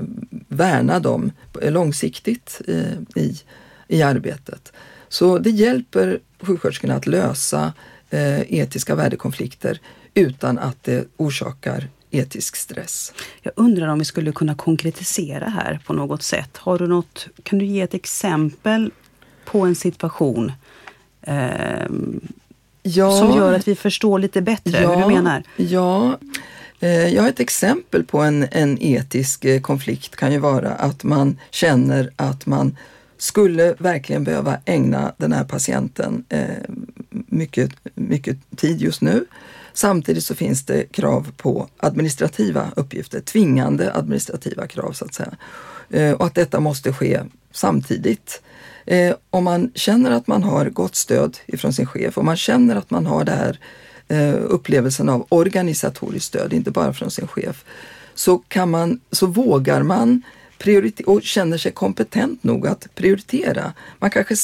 värna 0.47 0.99
dem 0.99 1.31
eh, 1.61 1.71
långsiktigt 1.71 2.61
eh, 2.67 3.21
i, 3.23 3.37
i 3.87 4.01
arbetet. 4.01 4.73
Så 5.09 5.37
det 5.37 5.49
hjälper 5.49 6.19
sjuksköterskorna 6.41 6.95
att 6.95 7.07
lösa 7.07 7.73
eh, 8.09 8.53
etiska 8.53 8.95
värdekonflikter 8.95 9.79
utan 10.13 10.59
att 10.59 10.83
det 10.83 11.05
orsakar 11.17 11.87
etisk 12.11 12.55
stress. 12.55 13.13
Jag 13.41 13.53
undrar 13.55 13.87
om 13.87 13.99
vi 13.99 14.05
skulle 14.05 14.31
kunna 14.31 14.55
konkretisera 14.55 15.49
här 15.49 15.79
på 15.85 15.93
något 15.93 16.23
sätt. 16.23 16.57
Har 16.57 16.79
du 16.79 16.87
något, 16.87 17.27
kan 17.43 17.59
du 17.59 17.65
ge 17.65 17.81
ett 17.81 17.93
exempel 17.93 18.91
på 19.45 19.61
en 19.61 19.75
situation 19.75 20.51
eh, 21.23 21.87
ja, 22.83 23.11
som 23.11 23.37
gör 23.37 23.53
att 23.53 23.67
vi 23.67 23.75
förstår 23.75 24.19
lite 24.19 24.41
bättre 24.41 24.81
ja, 24.81 24.95
hur 24.95 25.01
du 25.01 25.15
menar? 25.15 25.43
Ja, 25.55 26.17
eh, 26.79 27.07
jag 27.07 27.21
har 27.21 27.29
ett 27.29 27.39
exempel 27.39 28.03
på 28.03 28.19
en, 28.19 28.47
en 28.51 28.77
etisk 28.81 29.45
eh, 29.45 29.61
konflikt 29.61 30.15
kan 30.15 30.31
ju 30.31 30.37
vara 30.37 30.71
att 30.71 31.03
man 31.03 31.39
känner 31.51 32.11
att 32.15 32.45
man 32.45 32.77
skulle 33.17 33.75
verkligen 33.79 34.23
behöva 34.23 34.57
ägna 34.65 35.13
den 35.17 35.33
här 35.33 35.43
patienten 35.43 36.25
eh, 36.29 36.45
mycket, 37.09 37.71
mycket 37.95 38.37
tid 38.55 38.81
just 38.81 39.01
nu. 39.01 39.25
Samtidigt 39.73 40.23
så 40.23 40.35
finns 40.35 40.65
det 40.65 40.91
krav 40.91 41.31
på 41.37 41.67
administrativa 41.77 42.71
uppgifter, 42.75 43.19
tvingande 43.19 43.93
administrativa 43.93 44.67
krav 44.67 44.91
så 44.91 45.05
att 45.05 45.13
säga. 45.13 45.33
Eh, 45.89 46.11
och 46.11 46.25
att 46.25 46.35
detta 46.35 46.59
måste 46.59 46.93
ske 46.93 47.21
samtidigt. 47.51 48.41
Eh, 48.85 49.15
om 49.29 49.43
man 49.43 49.71
känner 49.75 50.11
att 50.11 50.27
man 50.27 50.43
har 50.43 50.65
gott 50.65 50.95
stöd 50.95 51.37
ifrån 51.45 51.73
sin 51.73 51.85
chef 51.85 52.17
och 52.17 52.25
man 52.25 52.37
känner 52.37 52.75
att 52.75 52.91
man 52.91 53.05
har 53.05 53.23
det 53.23 53.31
här 53.31 53.59
eh, 54.07 54.35
upplevelsen 54.41 55.09
av 55.09 55.25
organisatoriskt 55.29 56.27
stöd, 56.27 56.53
inte 56.53 56.71
bara 56.71 56.93
från 56.93 57.11
sin 57.11 57.27
chef, 57.27 57.65
så, 58.13 58.37
kan 58.37 58.71
man, 58.71 58.99
så 59.11 59.25
vågar 59.25 59.83
man 59.83 60.21
och 61.05 61.23
känner 61.23 61.57
sig 61.57 61.71
kompetent 61.71 62.43
nog 62.43 62.67
att 62.67 62.95
prioritera. 62.95 63.73
Man 63.99 64.09
kanske 64.09 64.35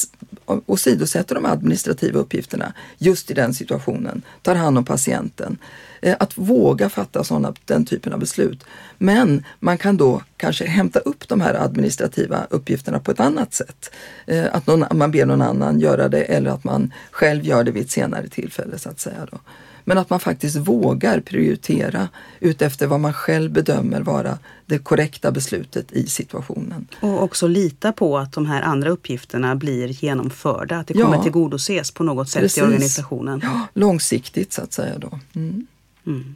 åsidosätter 0.66 1.34
de 1.34 1.46
administrativa 1.46 2.20
uppgifterna 2.20 2.72
just 2.98 3.30
i 3.30 3.34
den 3.34 3.54
situationen, 3.54 4.22
tar 4.42 4.54
hand 4.54 4.78
om 4.78 4.84
patienten. 4.84 5.58
Eh, 6.02 6.16
att 6.20 6.38
våga 6.38 6.88
fatta 6.88 7.24
såna, 7.24 7.54
den 7.64 7.84
typen 7.84 8.12
av 8.12 8.18
beslut. 8.18 8.64
Men 8.98 9.44
man 9.58 9.78
kan 9.78 9.96
då 9.96 10.22
kanske 10.36 10.66
hämta 10.66 10.98
upp 10.98 11.28
de 11.28 11.40
här 11.40 11.54
administrativa 11.54 12.46
uppgifterna 12.50 12.98
på 12.98 13.10
ett 13.10 13.20
annat 13.20 13.54
sätt. 13.54 13.90
Eh, 14.26 14.44
att 14.52 14.66
någon, 14.66 14.98
man 14.98 15.10
ber 15.10 15.26
någon 15.26 15.42
annan 15.42 15.80
göra 15.80 16.08
det 16.08 16.22
eller 16.22 16.50
att 16.50 16.64
man 16.64 16.92
själv 17.10 17.44
gör 17.44 17.64
det 17.64 17.70
vid 17.70 17.82
ett 17.82 17.90
senare 17.90 18.28
tillfälle 18.28 18.78
så 18.78 18.88
att 18.88 19.00
säga. 19.00 19.26
Då. 19.30 19.38
Men 19.84 19.98
att 19.98 20.10
man 20.10 20.20
faktiskt 20.20 20.56
vågar 20.56 21.20
prioritera 21.20 22.08
utefter 22.40 22.86
vad 22.86 23.00
man 23.00 23.12
själv 23.12 23.52
bedömer 23.52 24.00
vara 24.00 24.38
det 24.66 24.78
korrekta 24.78 25.30
beslutet 25.30 25.92
i 25.92 26.06
situationen. 26.06 26.86
Och 27.00 27.22
också 27.22 27.46
lita 27.46 27.92
på 27.92 28.18
att 28.18 28.32
de 28.32 28.46
här 28.46 28.62
andra 28.62 28.90
uppgifterna 28.90 29.56
blir 29.56 29.88
genomförda, 30.04 30.76
att 30.76 30.86
det 30.86 30.94
kommer 30.94 31.16
ja, 31.16 31.22
tillgodoses 31.22 31.90
på 31.90 32.04
något 32.04 32.28
sätt 32.28 32.42
precis. 32.42 32.58
i 32.58 32.62
organisationen. 32.62 33.40
Ja, 33.42 33.66
långsiktigt 33.74 34.52
så 34.52 34.62
att 34.62 34.72
säga 34.72 34.98
då. 34.98 35.18
Mm. 35.34 35.66
Mm. 36.06 36.34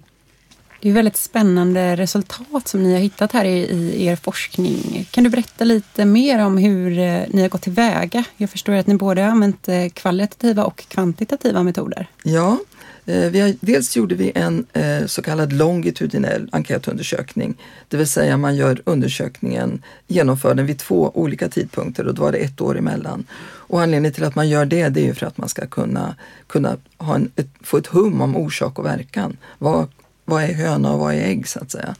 Det 0.84 0.90
är 0.90 0.92
väldigt 0.92 1.16
spännande 1.16 1.96
resultat 1.96 2.68
som 2.68 2.82
ni 2.82 2.92
har 2.92 3.00
hittat 3.00 3.32
här 3.32 3.44
i, 3.44 3.58
i, 3.58 4.06
er 4.06 4.16
forskning. 4.16 5.08
Kan 5.10 5.24
du 5.24 5.30
berätta 5.30 5.64
lite 5.64 6.04
mer 6.04 6.44
om 6.44 6.58
hur 6.58 6.98
eh, 6.98 7.22
ni 7.28 7.42
har 7.42 7.48
gått 7.48 7.62
tillväga? 7.62 8.24
Jag 8.36 8.50
förstår 8.50 8.72
att 8.72 8.86
ni 8.86 8.94
både 8.94 9.22
har 9.22 9.28
använt 9.28 9.68
eh, 9.68 9.88
kvalitativa 9.88 10.64
och 10.64 10.88
kvantitativa 10.88 11.62
metoder. 11.62 12.06
Ja, 12.22 12.58
eh, 13.06 13.30
vi 13.30 13.40
har, 13.40 13.54
dels 13.60 13.96
gjorde 13.96 14.14
vi 14.14 14.32
en 14.34 14.66
så 15.06 15.22
kallad 15.22 15.52
longitudinell 15.52 16.48
enkätundersökning, 16.52 17.54
det 17.88 17.96
vill 17.96 18.06
säga 18.06 18.36
man 18.36 18.56
gör 18.56 18.82
undersökningen, 18.84 19.82
genomför 20.06 20.54
den 20.54 20.66
vid 20.66 20.78
två 20.78 21.10
olika 21.14 21.48
tidpunkter 21.48 22.06
och 22.06 22.14
då 22.14 22.22
var 22.22 22.32
det 22.32 22.38
ett 22.38 22.60
år 22.60 22.78
emellan. 22.78 23.24
Och 23.66 23.82
anledningen 23.82 24.12
till 24.12 24.24
att 24.24 24.34
man 24.34 24.48
gör 24.48 24.64
det, 24.64 24.88
det 24.88 25.00
är 25.00 25.04
ju 25.04 25.14
för 25.14 25.26
att 25.26 25.38
man 25.38 25.48
ska 25.48 25.66
kunna, 25.66 26.16
kunna 26.46 26.76
ha 26.98 27.14
en, 27.14 27.30
ett, 27.36 27.48
få 27.60 27.76
ett 27.76 27.86
hum 27.86 28.20
om 28.20 28.36
orsak 28.36 28.78
och 28.78 28.84
verkan. 28.84 29.36
Vad, 29.58 29.88
vad 30.24 30.42
är 30.42 30.52
höna 30.52 30.92
och 30.92 30.98
vad 30.98 31.14
är 31.14 31.24
ägg 31.24 31.48
så 31.48 31.60
att 31.60 31.70
säga. 31.70 31.94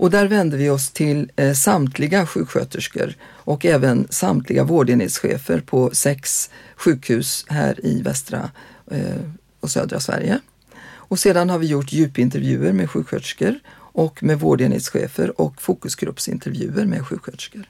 Och 0.00 0.10
där 0.10 0.28
vände 0.28 0.56
vi 0.56 0.70
oss 0.70 0.90
till 0.90 1.30
eh, 1.36 1.52
samtliga 1.52 2.26
sjuksköterskor 2.26 3.14
och 3.22 3.66
även 3.66 4.06
samtliga 4.10 4.64
vårdenhetschefer 4.64 5.60
på 5.60 5.90
sex 5.92 6.50
sjukhus 6.76 7.44
här 7.48 7.86
i 7.86 8.02
västra 8.02 8.50
eh, 8.90 9.20
och 9.60 9.70
södra 9.70 10.00
Sverige. 10.00 10.40
Och 11.10 11.18
sedan 11.18 11.50
har 11.50 11.58
vi 11.58 11.66
gjort 11.66 11.92
djupintervjuer 11.92 12.72
med 12.72 12.90
sjuksköterskor 12.90 13.54
och 13.92 14.22
med 14.22 14.40
vårdenhetschefer 14.40 15.40
och 15.40 15.62
fokusgruppsintervjuer 15.62 16.86
med 16.86 17.06
sjuksköterskor. 17.06 17.64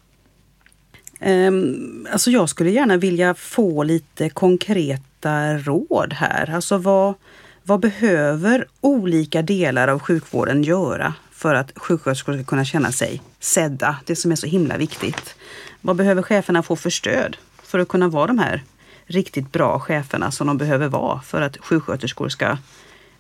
Um, 1.27 2.07
alltså 2.13 2.31
jag 2.31 2.49
skulle 2.49 2.71
gärna 2.71 2.97
vilja 2.97 3.35
få 3.35 3.83
lite 3.83 4.29
konkreta 4.29 5.59
råd 5.59 6.13
här. 6.13 6.55
Alltså 6.55 6.79
vad, 6.79 7.15
vad 7.63 7.81
behöver 7.81 8.67
olika 8.81 9.43
delar 9.43 9.89
av 9.89 9.99
sjukvården 9.99 10.63
göra 10.63 11.15
för 11.33 11.55
att 11.55 11.73
sjuksköterskor 11.77 12.33
ska 12.33 12.45
kunna 12.45 12.65
känna 12.65 12.93
sig 12.93 13.23
sedda? 13.41 13.97
Det 14.07 14.17
som 14.17 14.33
är 14.33 14.37
så 14.37 14.47
himla 14.47 14.77
viktigt. 14.77 15.35
Vad 15.81 15.97
behöver 15.97 16.23
cheferna 16.23 16.63
få 16.63 16.77
för 16.77 16.91
stöd 16.91 17.37
för 17.63 17.79
att 17.79 17.89
kunna 17.89 18.09
vara 18.09 18.27
de 18.27 18.39
här 18.39 18.63
riktigt 19.07 19.53
bra 19.53 19.81
cheferna 19.81 20.31
som 20.31 20.47
de 20.47 20.59
behöver 20.59 20.89
vara 20.89 21.21
för 21.21 21.41
att 21.41 21.57
sjuksköterskor 21.57 22.29
ska 22.29 22.59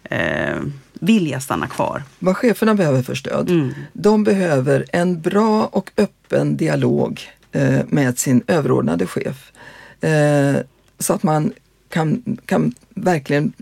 eh, 0.05 0.57
vilja 0.93 1.41
stanna 1.41 1.67
kvar. 1.67 2.03
Vad 2.19 2.37
cheferna 2.37 2.75
behöver 2.75 3.03
för 3.03 3.15
stöd? 3.15 3.51
Mm. 3.51 3.75
De 3.93 4.25
behöver 4.25 4.85
en 4.93 5.21
bra 5.21 5.67
och 5.67 5.91
öppen 5.97 6.57
dialog 6.57 7.21
Eh, 7.53 7.81
med 7.89 8.19
sin 8.19 8.43
överordnade 8.47 9.07
chef. 9.07 9.53
Eh, 10.01 10.57
så 10.99 11.13
att 11.13 11.23
man 11.23 11.53
kan, 11.89 12.39
kan 12.47 12.75
verkligen 12.89 13.53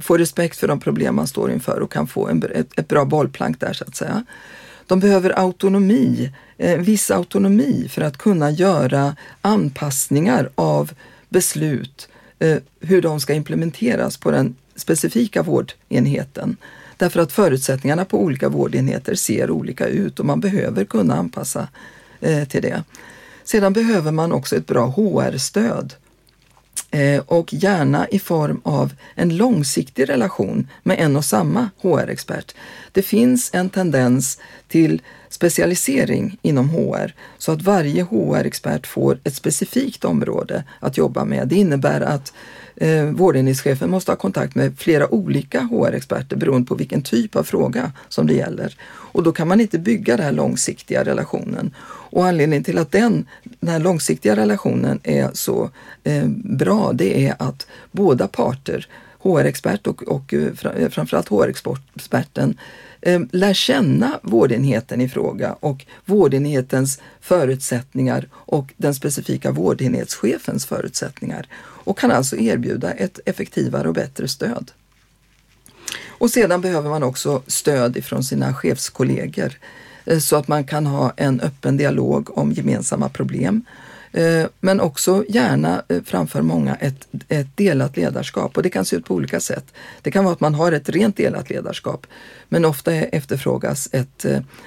få 0.00 0.16
respekt 0.16 0.56
för 0.56 0.68
de 0.68 0.80
problem 0.80 1.16
man 1.16 1.26
står 1.26 1.50
inför 1.50 1.80
och 1.80 1.92
kan 1.92 2.06
få 2.06 2.28
en, 2.28 2.42
ett, 2.54 2.78
ett 2.78 2.88
bra 2.88 3.04
bollplank 3.04 3.60
där 3.60 3.72
så 3.72 3.84
att 3.84 3.96
säga. 3.96 4.24
De 4.86 5.00
behöver 5.00 5.38
autonomi, 5.38 6.32
eh, 6.58 6.78
viss 6.78 7.10
autonomi 7.10 7.88
för 7.90 8.02
att 8.02 8.18
kunna 8.18 8.50
göra 8.50 9.16
anpassningar 9.40 10.50
av 10.54 10.92
beslut 11.28 12.08
eh, 12.38 12.56
hur 12.80 13.02
de 13.02 13.20
ska 13.20 13.34
implementeras 13.34 14.16
på 14.16 14.30
den 14.30 14.54
specifika 14.76 15.42
vårdenheten. 15.42 16.56
Därför 16.96 17.20
att 17.20 17.32
förutsättningarna 17.32 18.04
på 18.04 18.22
olika 18.22 18.48
vårdenheter 18.48 19.14
ser 19.14 19.50
olika 19.50 19.86
ut 19.86 20.20
och 20.20 20.26
man 20.26 20.40
behöver 20.40 20.84
kunna 20.84 21.14
anpassa 21.14 21.68
eh, 22.20 22.44
till 22.44 22.62
det. 22.62 22.82
Sedan 23.50 23.72
behöver 23.72 24.12
man 24.12 24.32
också 24.32 24.56
ett 24.56 24.66
bra 24.66 24.86
HR-stöd 24.86 25.94
eh, 26.90 27.22
och 27.26 27.54
gärna 27.54 28.08
i 28.08 28.18
form 28.18 28.60
av 28.64 28.92
en 29.14 29.36
långsiktig 29.36 30.08
relation 30.08 30.68
med 30.82 31.00
en 31.00 31.16
och 31.16 31.24
samma 31.24 31.68
HR-expert. 31.82 32.54
Det 32.92 33.02
finns 33.02 33.50
en 33.54 33.70
tendens 33.70 34.38
till 34.68 35.02
specialisering 35.28 36.38
inom 36.42 36.70
HR 36.70 37.14
så 37.38 37.52
att 37.52 37.62
varje 37.62 38.02
HR-expert 38.02 38.86
får 38.86 39.18
ett 39.24 39.34
specifikt 39.34 40.04
område 40.04 40.64
att 40.80 40.96
jobba 40.96 41.24
med. 41.24 41.48
Det 41.48 41.56
innebär 41.56 42.00
att 42.00 42.32
eh, 42.80 43.04
vårdenhetschefen 43.04 43.90
måste 43.90 44.12
ha 44.12 44.16
kontakt 44.16 44.54
med 44.54 44.78
flera 44.78 45.14
olika 45.14 45.60
HR-experter 45.60 46.36
beroende 46.36 46.68
på 46.68 46.74
vilken 46.74 47.02
typ 47.02 47.36
av 47.36 47.42
fråga 47.42 47.92
som 48.08 48.26
det 48.26 48.34
gäller. 48.34 48.76
Och 48.86 49.22
då 49.22 49.32
kan 49.32 49.48
man 49.48 49.60
inte 49.60 49.78
bygga 49.78 50.16
den 50.16 50.24
här 50.24 50.32
långsiktiga 50.32 51.04
relationen. 51.04 51.74
Och 52.10 52.26
anledningen 52.26 52.64
till 52.64 52.78
att 52.78 52.92
den, 52.92 53.26
den 53.60 53.70
här 53.70 53.78
långsiktiga 53.78 54.36
relationen 54.36 55.00
är 55.02 55.30
så 55.32 55.70
eh, 56.04 56.26
bra, 56.44 56.92
det 56.92 57.26
är 57.26 57.34
att 57.38 57.66
båda 57.92 58.28
parter, 58.28 58.86
HR-expert 59.18 59.86
och, 59.86 60.02
och 60.02 60.34
eh, 60.34 60.52
eh, 60.76 60.88
framförallt 60.88 61.28
HR-experten, 61.28 62.58
eh, 63.00 63.20
lär 63.30 63.54
känna 63.54 64.20
vårdenheten 64.22 65.00
i 65.00 65.08
fråga 65.08 65.56
och 65.60 65.86
vårdenhetens 66.04 67.00
förutsättningar 67.20 68.28
och 68.32 68.72
den 68.76 68.94
specifika 68.94 69.50
vårdenhetschefens 69.50 70.66
förutsättningar 70.66 71.46
och 71.88 71.98
kan 71.98 72.10
alltså 72.10 72.36
erbjuda 72.36 72.92
ett 72.92 73.20
effektivare 73.24 73.88
och 73.88 73.94
bättre 73.94 74.28
stöd. 74.28 74.70
Och 76.08 76.30
sedan 76.30 76.60
behöver 76.60 76.90
man 76.90 77.02
också 77.02 77.42
stöd 77.46 77.96
ifrån 77.96 78.24
sina 78.24 78.54
chefskollegor 78.54 79.52
eh, 80.04 80.18
så 80.18 80.36
att 80.36 80.48
man 80.48 80.64
kan 80.64 80.86
ha 80.86 81.12
en 81.16 81.40
öppen 81.40 81.76
dialog 81.76 82.38
om 82.38 82.52
gemensamma 82.52 83.08
problem 83.08 83.64
eh, 84.12 84.46
men 84.60 84.80
också 84.80 85.24
gärna 85.28 85.82
eh, 85.88 86.02
framför 86.04 86.42
många 86.42 86.74
ett, 86.74 87.08
ett 87.28 87.56
delat 87.56 87.96
ledarskap 87.96 88.56
och 88.56 88.62
det 88.62 88.70
kan 88.70 88.84
se 88.84 88.96
ut 88.96 89.04
på 89.04 89.14
olika 89.14 89.40
sätt. 89.40 89.64
Det 90.02 90.10
kan 90.10 90.24
vara 90.24 90.34
att 90.34 90.40
man 90.40 90.54
har 90.54 90.72
ett 90.72 90.88
rent 90.88 91.16
delat 91.16 91.50
ledarskap 91.50 92.06
men 92.48 92.64
ofta 92.64 92.92
efterfrågas 92.92 93.88
ett, 93.92 94.24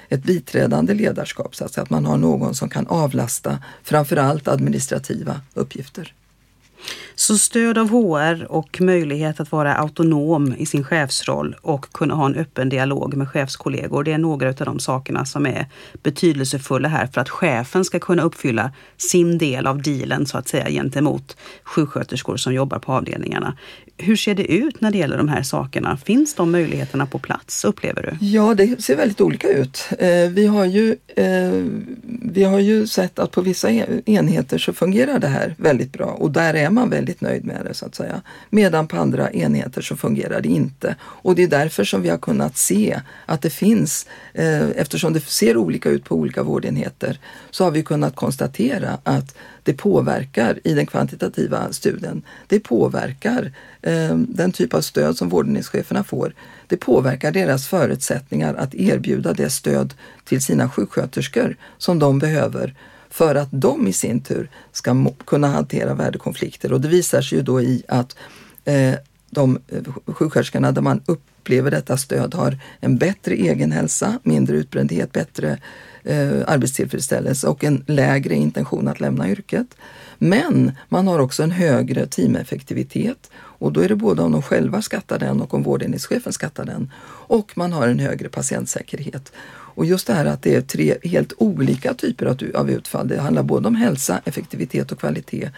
ett 0.09 0.23
biträdande 0.23 0.93
ledarskap 0.93 1.55
så 1.55 1.65
att, 1.65 1.77
att 1.77 1.89
man 1.89 2.05
har 2.05 2.17
någon 2.17 2.55
som 2.55 2.69
kan 2.69 2.87
avlasta 2.87 3.59
framförallt 3.83 4.47
administrativa 4.47 5.41
uppgifter. 5.53 6.13
Så 7.15 7.37
stöd 7.37 7.77
av 7.77 7.89
HR 7.89 8.51
och 8.51 8.81
möjlighet 8.81 9.39
att 9.39 9.51
vara 9.51 9.75
autonom 9.75 10.55
i 10.57 10.65
sin 10.65 10.83
chefsroll 10.83 11.55
och 11.61 11.93
kunna 11.93 12.13
ha 12.15 12.25
en 12.25 12.35
öppen 12.35 12.69
dialog 12.69 13.13
med 13.13 13.29
chefskollegor. 13.29 14.03
Det 14.03 14.11
är 14.11 14.17
några 14.17 14.49
av 14.49 14.55
de 14.55 14.79
sakerna 14.79 15.25
som 15.25 15.45
är 15.45 15.65
betydelsefulla 16.03 16.89
här 16.89 17.07
för 17.07 17.21
att 17.21 17.29
chefen 17.29 17.85
ska 17.85 17.99
kunna 17.99 18.23
uppfylla 18.23 18.71
sin 18.97 19.37
del 19.37 19.67
av 19.67 19.81
dealen 19.81 20.25
så 20.25 20.37
att 20.37 20.47
säga 20.47 20.69
gentemot 20.69 21.37
sjuksköterskor 21.63 22.37
som 22.37 22.53
jobbar 22.53 22.79
på 22.79 22.93
avdelningarna. 22.93 23.57
Hur 24.01 24.15
ser 24.15 24.35
det 24.35 24.51
ut 24.51 24.81
när 24.81 24.91
det 24.91 24.97
gäller 24.97 25.17
de 25.17 25.27
här 25.27 25.43
sakerna? 25.43 25.97
Finns 25.97 26.33
de 26.33 26.51
möjligheterna 26.51 27.05
på 27.05 27.19
plats 27.19 27.65
upplever 27.65 28.01
du? 28.01 28.25
Ja, 28.25 28.53
det 28.53 28.83
ser 28.83 28.95
väldigt 28.95 29.21
olika 29.21 29.47
ut. 29.47 29.89
Eh, 29.99 30.29
vi 30.29 30.47
har 30.47 30.65
ju, 30.65 30.95
eh, 31.15 31.63
vi 32.21 32.43
har 32.43 32.59
ju 32.59 32.87
sett 32.87 33.19
att 33.19 33.31
på 33.31 33.41
vissa 33.41 33.69
enheter 34.05 34.57
så 34.57 34.73
fungerar 34.73 35.19
det 35.19 35.27
här 35.27 35.55
väldigt 35.57 35.93
bra 35.93 36.05
och 36.05 36.31
där 36.31 36.53
är 36.53 36.69
man 36.69 36.89
väldigt 36.89 37.21
nöjd 37.21 37.45
med 37.45 37.65
det 37.65 37.73
så 37.73 37.85
att 37.85 37.95
säga. 37.95 38.21
Medan 38.49 38.87
på 38.87 38.97
andra 38.97 39.31
enheter 39.31 39.81
så 39.81 39.95
fungerar 39.95 40.41
det 40.41 40.49
inte. 40.49 40.95
Och 41.01 41.35
det 41.35 41.43
är 41.43 41.47
därför 41.47 41.83
som 41.83 42.01
vi 42.01 42.09
har 42.09 42.17
kunnat 42.17 42.57
se 42.57 43.01
att 43.25 43.41
det 43.41 43.49
finns, 43.49 44.05
eh, 44.33 44.69
eftersom 44.69 45.13
det 45.13 45.19
ser 45.19 45.57
olika 45.57 45.89
ut 45.89 46.03
på 46.03 46.15
olika 46.15 46.43
vårdenheter, 46.43 47.19
så 47.51 47.63
har 47.63 47.71
vi 47.71 47.83
kunnat 47.83 48.15
konstatera 48.15 48.97
att 49.03 49.35
det 49.63 49.73
påverkar 49.73 50.59
i 50.63 50.73
den 50.73 50.85
kvantitativa 50.85 51.71
studien. 51.71 52.21
Det 52.47 52.59
påverkar 52.59 53.51
eh, 53.81 54.15
den 54.15 54.51
typ 54.51 54.73
av 54.73 54.81
stöd 54.81 55.17
som 55.17 55.29
vårdenhetscheferna 55.29 56.03
får. 56.03 56.33
Det 56.67 56.77
påverkar 56.77 57.31
deras 57.31 57.67
förutsättningar 57.67 58.53
att 58.53 58.75
erbjuda 58.75 59.33
det 59.33 59.49
stöd 59.49 59.93
till 60.23 60.41
sina 60.41 60.69
sjuksköterskor 60.69 61.55
som 61.77 61.99
de 61.99 62.19
behöver 62.19 62.75
för 63.09 63.35
att 63.35 63.49
de 63.51 63.87
i 63.87 63.93
sin 63.93 64.21
tur 64.21 64.49
ska 64.71 65.05
kunna 65.25 65.47
hantera 65.47 65.93
värdekonflikter. 65.93 66.73
Och 66.73 66.81
det 66.81 66.87
visar 66.87 67.21
sig 67.21 67.37
ju 67.37 67.43
då 67.43 67.61
i 67.61 67.83
att 67.87 68.15
eh, 68.65 68.93
de 69.31 69.59
eh, 69.67 69.83
sjuksköterskorna 70.05 70.71
där 70.71 70.81
man 70.81 71.01
upplever 71.05 71.71
detta 71.71 71.97
stöd 71.97 72.33
har 72.33 72.57
en 72.79 72.97
bättre 72.97 73.35
egen 73.35 73.71
hälsa, 73.71 74.19
mindre 74.23 74.57
utbrändhet, 74.57 75.11
bättre 75.11 75.57
eh, 76.03 76.39
arbetstillfredsställelse 76.47 77.47
och 77.47 77.63
en 77.63 77.83
lägre 77.87 78.35
intention 78.35 78.87
att 78.87 78.99
lämna 78.99 79.29
yrket. 79.29 79.67
Men 80.17 80.71
man 80.89 81.07
har 81.07 81.19
också 81.19 81.43
en 81.43 81.51
högre 81.51 82.07
teameffektivitet 82.07 83.31
och 83.33 83.71
då 83.71 83.81
är 83.81 83.89
det 83.89 83.95
både 83.95 84.21
om 84.21 84.31
de 84.31 84.41
själva 84.41 84.81
skattar 84.81 85.19
den 85.19 85.41
och 85.41 85.53
om 85.53 85.63
vårdenhetschefen 85.63 86.33
skattar 86.33 86.65
den. 86.65 86.91
Och 87.07 87.51
man 87.57 87.73
har 87.73 87.87
en 87.87 87.99
högre 87.99 88.29
patientsäkerhet. 88.29 89.31
Och 89.73 89.85
just 89.85 90.07
det 90.07 90.13
här 90.13 90.25
att 90.25 90.41
det 90.41 90.55
är 90.55 90.61
tre 90.61 90.97
helt 91.03 91.33
olika 91.37 91.93
typer 91.93 92.55
av 92.55 92.69
utfall, 92.69 93.07
det 93.07 93.19
handlar 93.19 93.43
både 93.43 93.67
om 93.67 93.75
hälsa, 93.75 94.21
effektivitet 94.25 94.91
och 94.91 94.99
kvalitet. 94.99 95.49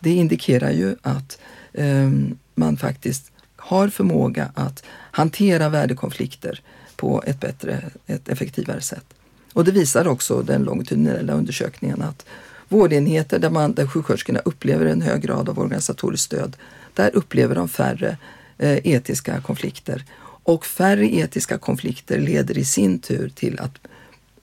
Det 0.00 0.10
indikerar 0.10 0.70
ju 0.70 0.96
att 1.02 1.38
eh, 1.38 1.61
Ehm, 1.74 2.38
man 2.54 2.76
faktiskt 2.76 3.32
har 3.56 3.88
förmåga 3.88 4.52
att 4.54 4.84
hantera 5.10 5.68
värdekonflikter 5.68 6.60
på 6.96 7.22
ett 7.26 7.40
bättre, 7.40 7.90
ett 8.06 8.28
effektivare 8.28 8.80
sätt. 8.80 9.04
Och 9.52 9.64
det 9.64 9.70
visar 9.70 10.08
också 10.08 10.42
den 10.42 10.62
longitudinella 10.62 11.32
undersökningen 11.32 12.02
att 12.02 12.26
vårdenheter 12.68 13.38
där, 13.38 13.50
man, 13.50 13.74
där 13.74 13.86
sjuksköterskorna 13.86 14.38
upplever 14.44 14.86
en 14.86 15.02
hög 15.02 15.22
grad 15.22 15.48
av 15.48 15.58
organisatoriskt 15.58 16.26
stöd, 16.26 16.56
där 16.94 17.10
upplever 17.16 17.54
de 17.54 17.68
färre 17.68 18.16
eh, 18.58 18.78
etiska 18.86 19.40
konflikter. 19.40 20.04
Och 20.44 20.66
färre 20.66 21.14
etiska 21.14 21.58
konflikter 21.58 22.18
leder 22.18 22.58
i 22.58 22.64
sin 22.64 22.98
tur 22.98 23.28
till 23.28 23.60
att 23.60 23.78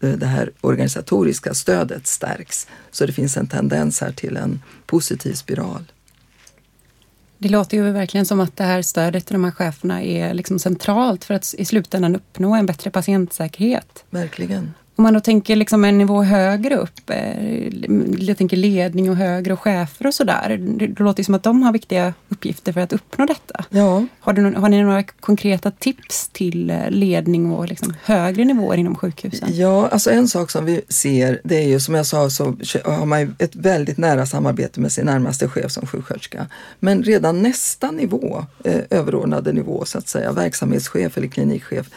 eh, 0.02 0.12
det 0.12 0.26
här 0.26 0.52
organisatoriska 0.62 1.54
stödet 1.54 2.08
stärks. 2.08 2.68
Så 2.92 3.06
det 3.06 3.14
finns 3.14 3.38
en 3.38 3.48
tendens 3.48 4.02
här 4.02 4.12
till 4.12 4.38
en 4.38 4.62
positiv 4.86 5.34
spiral. 5.34 5.84
Det 7.42 7.50
låter 7.50 7.78
ju 7.78 7.92
verkligen 7.92 8.26
som 8.26 8.40
att 8.40 8.58
det 8.58 8.64
här 8.64 8.82
stödet 8.82 9.26
till 9.26 9.34
de 9.34 9.44
här 9.44 9.52
cheferna 9.52 10.04
är 10.04 10.34
liksom 10.34 10.60
centralt 10.60 11.26
för 11.26 11.34
att 11.34 11.56
i 11.58 11.66
slutändan 11.66 12.16
uppnå 12.16 12.56
en 12.56 12.66
bättre 12.66 12.92
patientsäkerhet. 12.92 14.06
Verkligen. 14.10 14.74
Om 15.00 15.04
man 15.04 15.14
då 15.14 15.20
tänker 15.20 15.56
liksom 15.56 15.86
en 15.86 15.98
nivå 15.98 16.24
högre 16.24 16.76
upp, 16.76 17.10
eh, 17.10 17.68
jag 18.18 18.38
tänker 18.38 18.58
ledning 18.58 19.10
och 19.10 19.16
högre 19.16 19.54
och 19.54 19.60
chefer 19.60 20.08
och 20.08 20.14
sådär. 20.14 20.58
Det 20.80 21.00
låter 21.00 21.24
som 21.24 21.36
att 21.36 21.44
de 21.44 21.64
har 21.64 21.74
viktiga 21.74 22.14
uppgifter 22.30 22.74
för 22.74 22.82
att 22.82 22.94
uppnå 22.94 23.26
detta. 23.26 23.66
Ja. 23.70 24.06
Har, 24.20 24.34
du, 24.34 24.56
har 24.56 24.70
ni 24.70 24.84
några 24.84 25.04
konkreta 25.04 25.72
tips 25.72 26.28
till 26.28 26.70
eh, 26.70 26.90
ledning 26.90 27.52
och 27.52 27.68
liksom 27.68 27.94
högre 28.04 28.46
nivåer 28.46 28.78
inom 28.78 28.96
sjukhusen? 28.96 29.50
Ja, 29.52 29.88
alltså 29.88 30.12
en 30.12 30.28
sak 30.28 30.52
som 30.52 30.66
vi 30.66 30.82
ser, 30.90 31.42
det 31.44 31.58
är 31.58 31.68
ju 31.68 31.80
som 31.80 31.96
jag 31.96 32.06
sa 32.06 32.30
så 32.30 32.56
har 32.86 33.06
man 33.06 33.36
ett 33.40 33.56
väldigt 33.56 33.98
nära 33.98 34.26
samarbete 34.26 34.80
med 34.80 34.92
sin 34.92 35.06
närmaste 35.06 35.48
chef 35.48 35.72
som 35.72 35.88
sjuksköterska. 35.88 36.48
Men 36.80 37.04
redan 37.04 37.42
nästa 37.42 37.92
nivå, 37.92 38.46
eh, 38.64 38.82
överordnade 38.90 39.54
nivå 39.54 39.86
så 39.86 39.98
att 39.98 40.08
säga, 40.08 40.32
verksamhetschef 40.32 41.18
eller 41.18 41.28
klinikchef, 41.28 41.90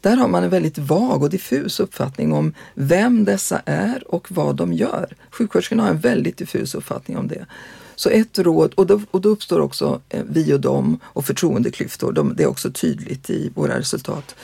där 0.00 0.16
har 0.16 0.28
man 0.28 0.44
en 0.44 0.50
väldigt 0.50 0.78
vag 0.78 1.22
och 1.22 1.30
diffus 1.30 1.80
uppfattning 1.80 2.32
om 2.32 2.54
vem 2.74 3.24
dessa 3.24 3.62
är 3.64 4.14
och 4.14 4.32
vad 4.32 4.56
de 4.56 4.72
gör. 4.72 5.16
Sjuksköterskorna 5.30 5.82
har 5.82 5.90
en 5.90 6.00
väldigt 6.00 6.36
diffus 6.36 6.74
uppfattning 6.74 7.16
om 7.16 7.28
det. 7.28 7.46
Så 7.94 8.08
ett 8.08 8.38
råd, 8.38 8.74
och 8.74 8.86
då, 8.86 9.00
och 9.10 9.20
då 9.20 9.28
uppstår 9.28 9.60
också 9.60 10.00
eh, 10.08 10.22
vi 10.30 10.54
och 10.54 10.60
dem 10.60 11.00
och 11.04 11.24
förtroendeklyftor. 11.24 12.12
De, 12.12 12.36
det 12.36 12.42
är 12.42 12.46
också 12.46 12.70
tydligt 12.70 13.30
i 13.30 13.50
våra 13.54 13.78
resultat. 13.78 14.34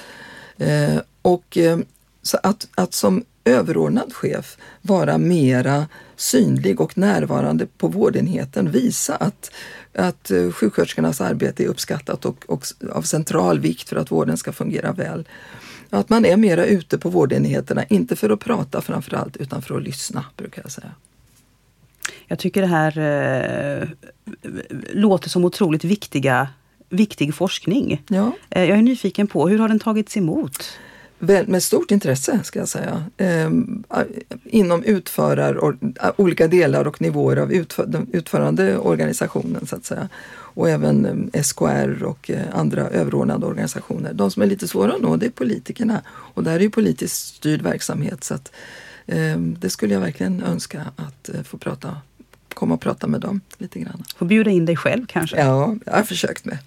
Eh, 0.57 0.97
och 1.23 1.57
eh, 1.59 1.79
så 2.23 2.39
att, 2.43 2.69
att 2.75 2.95
som 2.95 3.25
överordnad 3.45 4.13
chef 4.13 4.57
vara 4.83 5.19
mera 5.19 5.87
synlig 6.17 6.81
och 6.81 6.99
närvarande 6.99 7.67
på 7.67 7.89
vårdenheten, 7.89 8.71
visa 8.71 9.15
att 9.17 9.51
att 9.95 10.31
eh, 10.31 10.51
sjuksköterskornas 10.51 11.21
arbete 11.21 11.65
är 11.65 11.69
uppskattat 11.69 12.25
och, 12.25 12.45
och 12.47 12.65
av 12.93 13.03
central 13.03 13.61
vikt 13.61 13.89
för 13.89 13.97
att 13.97 14.11
vården 14.11 14.37
ska 14.37 14.53
fungera 14.53 14.93
väl. 14.93 15.29
Att 15.91 16.09
man 16.09 16.25
är 16.25 16.37
mera 16.37 16.65
ute 16.65 16.99
på 16.99 17.09
vårdenheterna, 17.09 17.85
inte 17.85 18.17
för 18.17 18.31
att 18.31 18.41
prata 18.41 18.81
framförallt, 18.81 19.37
utan 19.37 19.63
för 19.63 19.77
att 19.77 19.83
lyssna, 19.83 20.25
brukar 20.37 20.63
jag 20.63 20.73
säga. 20.73 20.91
Jag 22.27 22.39
tycker 22.39 22.61
det 22.61 22.67
här 22.67 22.99
eh, 22.99 23.89
låter 24.93 25.29
som 25.29 25.45
otroligt 25.45 25.85
viktiga, 25.85 26.49
viktig 26.89 27.35
forskning. 27.35 28.03
Ja. 28.09 28.33
Eh, 28.51 28.65
jag 28.65 28.79
är 28.79 28.83
nyfiken 28.83 29.27
på, 29.27 29.49
hur 29.49 29.59
har 29.59 29.69
den 29.69 29.79
tagits 29.79 30.17
emot? 30.17 30.79
Med 31.19 31.63
stort 31.63 31.91
intresse 31.91 32.41
ska 32.45 32.59
jag 32.59 32.69
säga. 32.69 33.05
Eh, 33.17 33.51
inom 34.45 34.83
utförar, 34.85 35.55
och, 35.55 35.75
olika 36.17 36.49
delar 36.49 36.87
och 36.87 37.01
nivåer 37.01 37.37
av 37.37 37.53
utför, 37.53 37.87
den 37.87 38.07
utförande 38.13 38.79
organisationen 38.79 39.67
så 39.67 39.77
att 39.77 39.85
säga. 39.85 40.09
Och 40.55 40.71
även 40.71 41.07
ehm, 41.07 41.43
SKR 41.43 42.05
och 42.05 42.31
eh, 42.31 42.43
andra 42.53 42.89
överordnade 42.89 43.47
organisationer. 43.47 44.13
De 44.13 44.31
som 44.31 44.43
är 44.43 44.47
lite 44.47 44.69
svåra 44.69 44.93
att 44.93 45.01
nå 45.01 45.17
det 45.17 45.27
är 45.27 45.31
politikerna. 45.31 46.03
Och 46.09 46.45
där 46.45 46.55
är 46.55 46.61
ju 46.61 46.71
politiskt 46.71 47.37
styrd 47.37 47.63
verksamhet 47.63 48.25
så 48.25 48.35
att 48.35 48.53
eh, 49.07 49.39
det 49.39 49.71
skulle 49.71 49.95
jag 49.95 50.01
verkligen 50.01 50.43
önska 50.43 50.83
att 50.97 51.29
eh, 51.29 51.43
få 51.43 51.59
prata 51.59 51.97
komma 52.55 52.75
och 52.75 52.81
prata 52.81 53.07
med 53.07 53.21
dem 53.21 53.41
lite 53.59 53.79
grann. 53.79 54.05
Får 54.17 54.27
bjuda 54.27 54.51
in 54.51 54.67
dig 54.67 54.77
själv 54.77 55.07
kanske? 55.07 55.37
Ja, 55.37 55.75
jag 55.87 55.93
har 55.93 56.03
försökt 56.03 56.45
med. 56.45 56.59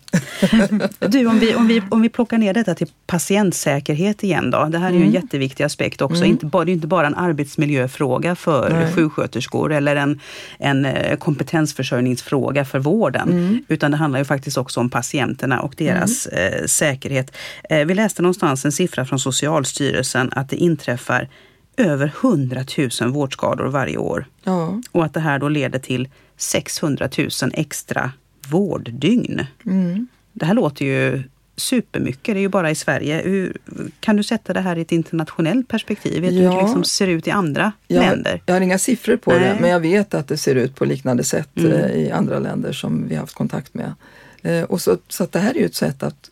du, 1.11 1.25
om 1.25 1.39
vi, 1.39 1.55
om, 1.55 1.67
vi, 1.67 1.81
om 1.91 2.01
vi 2.01 2.09
plockar 2.09 2.37
ner 2.37 2.53
detta 2.53 2.75
till 2.75 2.87
patientsäkerhet 3.05 4.23
igen 4.23 4.51
då. 4.51 4.65
Det 4.65 4.77
här 4.77 4.87
är 4.87 4.91
ju 4.91 4.97
en 4.97 5.01
mm. 5.01 5.13
jätteviktig 5.13 5.63
aspekt 5.63 6.01
också. 6.01 6.17
Mm. 6.17 6.29
Inte 6.29 6.45
bara, 6.45 6.65
det 6.65 6.71
är 6.71 6.73
inte 6.73 6.87
bara 6.87 7.07
en 7.07 7.15
arbetsmiljöfråga 7.15 8.35
för 8.35 8.69
Nej. 8.69 8.93
sjuksköterskor 8.93 9.73
eller 9.73 9.95
en, 9.95 10.19
en 10.59 10.85
eh, 10.85 11.17
kompetensförsörjningsfråga 11.17 12.65
för 12.65 12.79
vården. 12.79 13.29
Mm. 13.29 13.63
Utan 13.67 13.91
det 13.91 13.97
handlar 13.97 14.19
ju 14.19 14.25
faktiskt 14.25 14.57
också 14.57 14.79
om 14.79 14.89
patienterna 14.89 15.61
och 15.61 15.73
deras 15.77 16.27
mm. 16.27 16.53
eh, 16.53 16.65
säkerhet. 16.65 17.35
Eh, 17.69 17.85
vi 17.85 17.93
läste 17.93 18.21
någonstans 18.21 18.65
en 18.65 18.71
siffra 18.71 19.05
från 19.05 19.19
Socialstyrelsen 19.19 20.29
att 20.31 20.49
det 20.49 20.55
inträffar 20.55 21.27
över 21.77 22.13
100 22.21 22.63
000 23.01 23.11
vårdskador 23.11 23.65
varje 23.65 23.97
år. 23.97 24.25
Ja. 24.43 24.81
Och 24.91 25.05
att 25.05 25.13
det 25.13 25.19
här 25.19 25.39
då 25.39 25.49
leder 25.49 25.79
till 25.79 26.09
600 26.37 27.09
000 27.17 27.29
extra 27.53 28.11
vårddygn. 28.49 29.45
Mm. 29.65 30.07
Det 30.33 30.45
här 30.45 30.53
låter 30.53 30.85
ju 30.85 31.23
supermycket, 31.55 32.35
det 32.35 32.39
är 32.39 32.41
ju 32.41 32.49
bara 32.49 32.71
i 32.71 32.75
Sverige. 32.75 33.21
Hur, 33.25 33.57
kan 33.99 34.15
du 34.15 34.23
sätta 34.23 34.53
det 34.53 34.61
här 34.61 34.77
i 34.77 34.81
ett 34.81 34.91
internationellt 34.91 35.67
perspektiv? 35.67 36.21
Vet 36.21 36.33
ja. 36.33 36.39
du 36.39 36.47
hur 36.47 36.55
det 36.55 36.61
liksom 36.61 36.83
ser 36.83 37.07
ut 37.07 37.27
i 37.27 37.31
andra 37.31 37.71
jag, 37.87 38.01
länder? 38.01 38.41
Jag 38.45 38.55
har 38.55 38.61
inga 38.61 38.77
siffror 38.77 39.17
på 39.17 39.31
Nej. 39.31 39.39
det, 39.39 39.57
men 39.61 39.69
jag 39.69 39.79
vet 39.79 40.13
att 40.13 40.27
det 40.27 40.37
ser 40.37 40.55
ut 40.55 40.75
på 40.75 40.85
liknande 40.85 41.23
sätt 41.23 41.49
mm. 41.55 41.71
Eh, 41.71 41.91
i 41.91 42.11
andra 42.11 42.39
länder 42.39 42.71
som 42.71 43.07
vi 43.07 43.15
har 43.15 43.21
haft 43.21 43.35
kontakt 43.35 43.73
med. 43.73 43.93
Eh, 44.41 44.63
och 44.63 44.81
så, 44.81 44.97
så 45.07 45.27
det 45.31 45.39
här 45.39 45.55
är 45.55 45.59
ju 45.59 45.65
ett 45.65 45.75
sätt 45.75 46.03
att 46.03 46.29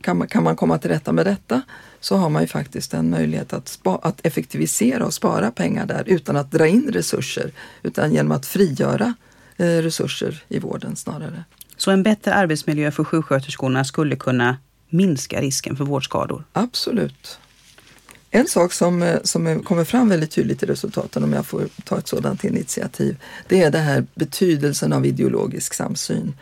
kan 0.00 0.18
man, 0.18 0.28
kan 0.28 0.44
man 0.44 0.56
komma 0.56 0.78
till 0.78 0.90
rätta 0.90 1.12
med 1.12 1.26
detta 1.26 1.62
så 2.04 2.16
har 2.16 2.28
man 2.28 2.42
ju 2.42 2.48
faktiskt 2.48 2.94
en 2.94 3.10
möjlighet 3.10 3.52
att, 3.52 3.68
spa, 3.68 3.98
att 4.02 4.26
effektivisera 4.26 5.06
och 5.06 5.14
spara 5.14 5.50
pengar 5.50 5.86
där 5.86 6.04
utan 6.06 6.36
att 6.36 6.50
dra 6.50 6.66
in 6.66 6.90
resurser, 6.92 7.52
utan 7.82 8.12
genom 8.12 8.32
att 8.32 8.46
frigöra 8.46 9.14
eh, 9.56 9.66
resurser 9.66 10.44
i 10.48 10.58
vården 10.58 10.96
snarare. 10.96 11.44
Så 11.76 11.90
en 11.90 12.02
bättre 12.02 12.34
arbetsmiljö 12.34 12.90
för 12.90 13.04
sjuksköterskorna 13.04 13.84
skulle 13.84 14.16
kunna 14.16 14.56
minska 14.88 15.40
risken 15.40 15.76
för 15.76 15.84
vårdskador? 15.84 16.44
Absolut. 16.52 17.38
En 18.30 18.46
sak 18.46 18.72
som, 18.72 19.02
eh, 19.02 19.18
som 19.22 19.62
kommer 19.62 19.84
fram 19.84 20.08
väldigt 20.08 20.30
tydligt 20.30 20.62
i 20.62 20.66
resultaten, 20.66 21.24
om 21.24 21.32
jag 21.32 21.46
får 21.46 21.68
ta 21.84 21.98
ett 21.98 22.08
sådant 22.08 22.44
initiativ, 22.44 23.16
det 23.48 23.62
är 23.62 23.70
det 23.70 23.78
här 23.78 24.06
betydelsen 24.14 24.92
av 24.92 25.06
ideologisk 25.06 25.74
samsyn. 25.74 26.34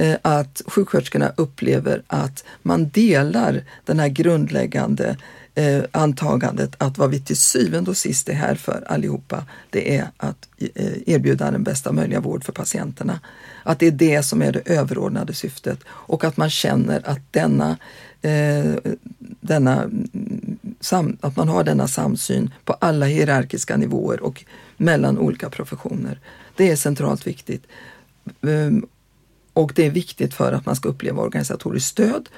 Eh, 0.00 0.16
att 0.22 0.62
sjuksköterskorna 0.66 1.32
upplever 1.36 2.02
att 2.06 2.44
man 2.62 2.88
delar 2.88 3.64
den 3.84 3.98
här 3.98 4.08
grundläggande 4.08 5.16
eh, 5.54 5.82
antagandet 5.92 6.74
att 6.78 6.98
vad 6.98 7.10
vi 7.10 7.20
till 7.20 7.36
syvende 7.36 7.90
och 7.90 7.96
sist 7.96 8.28
är 8.28 8.32
här 8.32 8.54
för 8.54 8.84
allihopa, 8.86 9.44
det 9.70 9.96
är 9.96 10.08
att 10.16 10.48
eh, 10.74 10.92
erbjuda 11.06 11.50
den 11.50 11.62
bästa 11.62 11.92
möjliga 11.92 12.20
vård 12.20 12.44
för 12.44 12.52
patienterna. 12.52 13.20
Att 13.62 13.78
det 13.78 13.86
är 13.86 13.90
det 13.90 14.22
som 14.22 14.42
är 14.42 14.52
det 14.52 14.68
överordnade 14.68 15.34
syftet 15.34 15.78
och 15.88 16.24
att 16.24 16.36
man 16.36 16.50
känner 16.50 17.08
att 17.08 17.32
denna, 17.32 17.76
eh, 18.22 18.74
denna 19.40 19.90
sam, 20.80 21.16
att 21.20 21.36
man 21.36 21.48
har 21.48 21.64
denna 21.64 21.88
samsyn 21.88 22.50
på 22.64 22.72
alla 22.72 23.06
hierarkiska 23.06 23.76
nivåer 23.76 24.22
och 24.22 24.44
mellan 24.76 25.18
olika 25.18 25.50
professioner. 25.50 26.20
Det 26.56 26.70
är 26.70 26.76
centralt 26.76 27.26
viktigt. 27.26 27.66
Ehm, 28.42 28.86
och 29.52 29.72
det 29.74 29.86
är 29.86 29.90
viktigt 29.90 30.34
för 30.34 30.52
att 30.52 30.66
man 30.66 30.76
ska 30.76 30.88
uppleva 30.88 31.22
organisatoriskt 31.22 31.88
stöd 31.88 32.28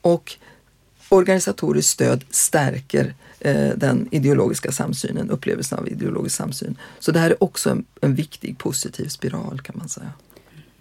och 0.00 0.36
organisatoriskt 1.08 1.90
stöd 1.90 2.24
stärker 2.30 3.14
eh, 3.40 3.68
den 3.76 4.08
ideologiska 4.10 4.72
samsynen, 4.72 5.30
upplevelsen 5.30 5.78
av 5.78 5.88
ideologisk 5.88 6.36
samsyn. 6.36 6.76
Så 6.98 7.12
det 7.12 7.18
här 7.18 7.30
är 7.30 7.42
också 7.42 7.70
en, 7.70 7.84
en 8.00 8.14
viktig 8.14 8.58
positiv 8.58 9.08
spiral 9.08 9.60
kan 9.60 9.78
man 9.78 9.88
säga. 9.88 10.12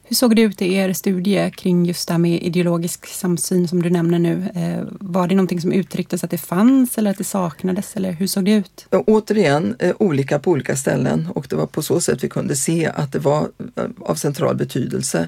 Hur 0.09 0.15
såg 0.15 0.35
det 0.35 0.41
ut 0.41 0.61
i 0.61 0.73
er 0.73 0.93
studie 0.93 1.51
kring 1.51 1.85
just 1.85 2.07
det 2.07 2.13
här 2.13 2.19
med 2.19 2.43
ideologisk 2.43 3.07
samsyn 3.07 3.67
som 3.67 3.81
du 3.81 3.89
nämner 3.89 4.19
nu? 4.19 4.49
Eh, 4.55 4.87
var 4.99 5.27
det 5.27 5.35
någonting 5.35 5.61
som 5.61 5.71
uttrycktes 5.71 6.23
att 6.23 6.31
det 6.31 6.37
fanns 6.37 6.97
eller 6.97 7.11
att 7.11 7.17
det 7.17 7.23
saknades 7.23 7.95
eller 7.95 8.11
hur 8.11 8.27
såg 8.27 8.45
det 8.45 8.51
ut? 8.51 8.87
Återigen 8.91 9.75
eh, 9.79 9.95
olika 9.99 10.39
på 10.39 10.51
olika 10.51 10.75
ställen 10.75 11.27
och 11.35 11.45
det 11.49 11.55
var 11.55 11.65
på 11.65 11.81
så 11.81 12.01
sätt 12.01 12.23
vi 12.23 12.29
kunde 12.29 12.55
se 12.55 12.91
att 12.95 13.11
det 13.11 13.19
var 13.19 13.49
eh, 13.75 13.83
av 13.99 14.15
central 14.15 14.55
betydelse 14.55 15.27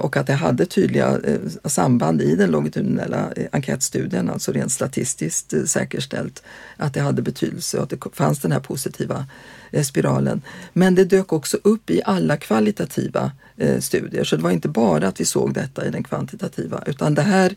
och 0.00 0.16
att 0.16 0.26
det 0.26 0.32
hade 0.32 0.66
tydliga 0.66 1.18
samband 1.64 2.22
i 2.22 2.36
den 2.36 2.50
longitudinella 2.50 3.28
enkätstudien, 3.52 4.30
alltså 4.30 4.52
rent 4.52 4.72
statistiskt 4.72 5.68
säkerställt 5.68 6.42
att 6.76 6.94
det 6.94 7.00
hade 7.00 7.22
betydelse 7.22 7.76
och 7.76 7.82
att 7.82 7.90
det 7.90 7.98
fanns 8.12 8.40
den 8.40 8.52
här 8.52 8.60
positiva 8.60 9.26
Eh, 9.72 9.82
spiralen. 9.82 10.42
Men 10.72 10.94
det 10.94 11.04
dök 11.04 11.32
också 11.32 11.58
upp 11.62 11.90
i 11.90 12.02
alla 12.04 12.36
kvalitativa 12.36 13.30
Eh, 13.56 13.80
studier. 13.80 14.24
Så 14.24 14.36
det 14.36 14.42
var 14.42 14.50
inte 14.50 14.68
bara 14.68 15.08
att 15.08 15.20
vi 15.20 15.24
såg 15.24 15.54
detta 15.54 15.86
i 15.86 15.90
den 15.90 16.02
kvantitativa 16.02 16.82
utan 16.86 17.14
det 17.14 17.22
här 17.22 17.56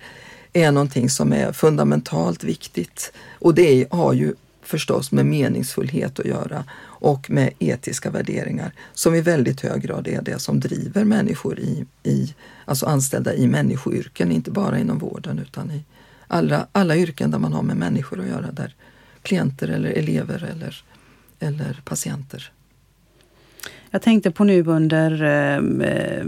är 0.54 0.71
någonting 0.71 1.10
som 1.10 1.34
är 1.34 1.51
fundamentalt 1.51 2.43
viktigt. 2.43 3.13
Och 3.39 3.56
det 3.56 3.88
har 3.91 4.13
ju 4.13 4.34
förstås 4.63 5.12
med 5.12 5.25
meningsfullhet 5.25 6.19
att 6.19 6.25
göra 6.25 6.63
och 6.84 7.30
med 7.30 7.54
etiska 7.60 8.10
värderingar 8.10 8.71
som 8.93 9.15
i 9.15 9.21
väldigt 9.21 9.62
hög 9.62 9.82
grad 9.82 10.08
är 10.08 10.21
det 10.21 10.39
som 10.39 10.60
driver 10.60 11.04
människor 11.04 11.60
i, 11.60 11.86
i 12.04 12.36
alltså 12.65 12.86
anställda 12.86 13.34
i 13.34 13.47
människoyrken, 13.47 14.32
inte 14.32 14.51
bara 14.51 14.80
inom 14.80 14.99
vården 14.99 15.39
utan 15.39 15.71
i 15.71 15.84
alla, 16.28 16.67
alla 16.71 16.95
yrken 16.95 17.32
där 17.32 17.39
man 17.39 17.54
har 17.54 17.63
med 17.63 17.78
människor 17.78 18.19
att 18.19 18.28
göra, 18.28 18.51
där 18.51 18.75
klienter 19.21 19.67
eller 19.67 19.89
elever 19.89 20.43
eller, 20.43 20.84
eller 21.39 21.82
patienter 21.86 22.52
jag 23.95 24.02
tänkte 24.02 24.32
på 24.32 24.43
nu 24.43 24.63
under 24.63 25.24
eh, 25.24 26.26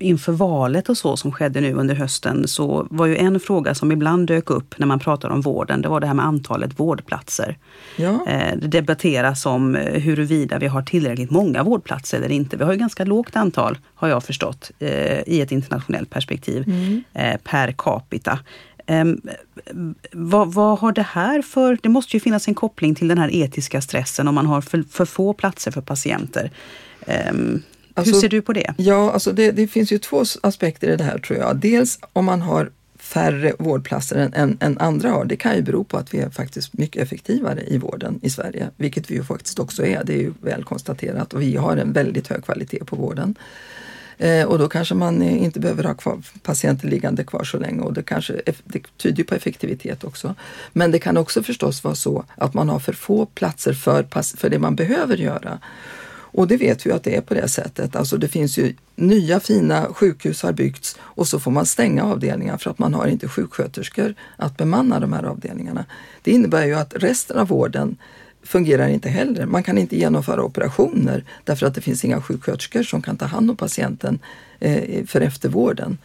inför 0.00 0.32
valet 0.32 0.88
och 0.88 0.96
så 0.96 1.16
som 1.16 1.32
skedde 1.32 1.60
nu 1.60 1.72
under 1.72 1.94
hösten 1.94 2.48
så 2.48 2.86
var 2.90 3.06
ju 3.06 3.16
en 3.16 3.40
fråga 3.40 3.74
som 3.74 3.92
ibland 3.92 4.26
dök 4.26 4.50
upp 4.50 4.78
när 4.78 4.86
man 4.86 4.98
pratar 4.98 5.28
om 5.28 5.40
vården, 5.40 5.82
det 5.82 5.88
var 5.88 6.00
det 6.00 6.06
här 6.06 6.14
med 6.14 6.24
antalet 6.24 6.80
vårdplatser. 6.80 7.58
Ja. 7.96 8.26
Eh, 8.26 8.56
det 8.56 8.68
debatteras 8.68 9.46
om 9.46 9.76
eh, 9.76 10.00
huruvida 10.00 10.58
vi 10.58 10.66
har 10.66 10.82
tillräckligt 10.82 11.30
många 11.30 11.62
vårdplatser 11.62 12.18
eller 12.18 12.30
inte. 12.30 12.56
Vi 12.56 12.64
har 12.64 12.72
ju 12.72 12.78
ganska 12.78 13.04
lågt 13.04 13.36
antal, 13.36 13.78
har 13.94 14.08
jag 14.08 14.24
förstått, 14.24 14.70
i 15.26 15.40
ett 15.40 15.52
internationellt 15.52 16.10
perspektiv 16.10 16.64
mm. 16.66 17.02
per 17.44 17.74
capita. 17.78 18.38
Um, 18.86 19.20
vad, 20.12 20.52
vad, 20.52 20.78
har 20.78 20.92
det 20.92 21.02
här 21.02 21.42
för... 21.42 21.78
Det 21.82 21.88
måste 21.88 22.16
ju 22.16 22.20
finnas 22.20 22.48
en 22.48 22.54
koppling 22.54 22.94
till 22.94 23.08
den 23.08 23.18
här 23.18 23.34
etiska 23.34 23.80
stressen 23.80 24.28
om 24.28 24.34
man 24.34 24.46
har 24.46 24.60
för, 24.60 24.84
för 24.90 25.04
få 25.04 25.32
platser 25.32 25.70
för 25.70 25.80
patienter. 25.80 26.50
Um, 27.30 27.62
alltså, 27.94 28.14
hur 28.14 28.20
ser 28.20 28.28
du 28.28 28.42
på 28.42 28.52
det? 28.52 28.74
Ja, 28.76 29.12
alltså 29.12 29.32
det, 29.32 29.50
det, 29.50 29.66
finns 29.66 29.92
ju 29.92 29.98
två 29.98 30.24
aspekter 30.42 30.88
i 30.88 30.96
det 30.96 31.04
här 31.04 31.18
tror 31.18 31.38
jag. 31.38 31.56
Dels 31.56 31.98
om 32.12 32.24
man 32.24 32.42
har 32.42 32.70
färre 32.98 33.52
vårdplatser 33.58 34.16
än, 34.16 34.34
än, 34.34 34.56
än, 34.60 34.78
andra 34.78 35.10
har. 35.10 35.24
Det 35.24 35.36
kan 35.36 35.56
ju 35.56 35.62
bero 35.62 35.84
på 35.84 35.96
att 35.96 36.14
vi 36.14 36.18
är 36.18 36.30
faktiskt 36.30 36.72
mycket 36.72 37.02
effektivare 37.02 37.62
i 37.66 37.78
vården 37.78 38.20
i 38.22 38.30
Sverige, 38.30 38.70
vilket 38.76 39.10
vi 39.10 39.14
ju 39.14 39.24
faktiskt 39.24 39.58
också 39.58 39.86
är. 39.86 40.04
Det 40.04 40.12
är 40.12 40.18
ju 40.18 40.32
väl 40.42 40.64
konstaterat 40.64 41.34
och 41.34 41.42
vi 41.42 41.56
har 41.56 41.76
en 41.76 41.92
väldigt 41.92 42.28
hög 42.28 42.44
kvalitet 42.44 42.84
på 42.84 42.96
vården. 42.96 43.34
Eh, 44.18 44.46
och 44.46 44.58
då 44.58 44.68
kanske 44.68 44.94
man 44.94 45.22
eh, 45.22 45.42
inte 45.42 45.60
behöver 45.60 45.84
ha 45.84 45.94
kvar 45.94 46.18
patienter 46.42 46.88
liggande 46.88 47.24
kvar 47.24 47.44
så 47.44 47.58
länge 47.58 47.80
och 47.80 47.92
det, 47.92 48.02
kanske, 48.02 48.40
det 48.64 48.82
tyder 48.96 49.24
på 49.24 49.34
effektivitet 49.34 50.04
också. 50.04 50.34
Men 50.72 50.90
det 50.90 50.98
kan 50.98 51.16
också 51.16 51.42
förstås 51.42 51.84
vara 51.84 51.94
så 51.94 52.24
att 52.36 52.54
man 52.54 52.68
har 52.68 52.78
för 52.78 52.92
få 52.92 53.26
platser 53.26 53.72
för, 53.72 54.06
för 54.36 54.50
det 54.50 54.58
man 54.58 54.76
behöver 54.76 55.16
göra. 55.16 55.58
Och 56.36 56.48
det 56.48 56.56
vet 56.56 56.86
vi 56.86 56.92
att 56.92 57.04
det 57.04 57.16
är 57.16 57.20
på 57.20 57.34
det 57.34 57.48
sättet. 57.48 57.96
Alltså 57.96 58.16
det 58.16 58.28
finns 58.28 58.58
ju 58.58 58.74
nya 58.96 59.40
fina 59.40 59.86
sjukhus 59.94 60.42
har 60.42 60.52
byggts 60.52 60.96
och 61.00 61.28
så 61.28 61.40
får 61.40 61.50
man 61.50 61.66
stänga 61.66 62.04
avdelningar 62.04 62.56
för 62.56 62.70
att 62.70 62.78
man 62.78 62.94
har 62.94 63.06
inte 63.06 63.28
sjuksköterskor 63.28 64.14
att 64.36 64.56
bemanna 64.56 65.00
de 65.00 65.12
här 65.12 65.22
avdelningarna. 65.22 65.84
Det 66.22 66.30
innebär 66.30 66.66
ju 66.66 66.74
att 66.74 66.94
resten 66.96 67.38
av 67.38 67.48
vården 67.48 67.96
fungerar 68.44 68.88
inte 68.88 69.08
heller. 69.08 69.46
Man 69.46 69.62
kan 69.62 69.78
inte 69.78 69.96
genomföra 69.96 70.42
operationer 70.42 71.24
därför 71.44 71.66
att 71.66 71.74
det 71.74 71.80
finns 71.80 72.04
inga 72.04 72.22
sjuksköterskor 72.22 72.82
som 72.82 73.02
kan 73.02 73.16
ta 73.16 73.24
hand 73.24 73.50
om 73.50 73.56
patienten 73.56 74.18
eh, 74.60 75.04
för 75.06 75.20
eftervården. 75.20 75.98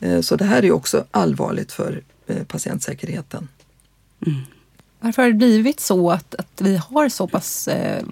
Eh, 0.00 0.20
så 0.20 0.36
det 0.36 0.44
här 0.44 0.64
är 0.64 0.72
också 0.72 1.04
allvarligt 1.10 1.72
för 1.72 2.02
eh, 2.26 2.44
patientsäkerheten. 2.44 3.48
Mm. 4.26 4.40
Varför 5.04 5.22
har 5.22 5.28
det 5.28 5.34
blivit 5.34 5.80
så 5.80 6.10
att, 6.10 6.34
att 6.34 6.60
vi 6.60 6.76
har 6.76 7.08
så 7.08 7.26
pass 7.26 7.68
eh, 7.68 8.04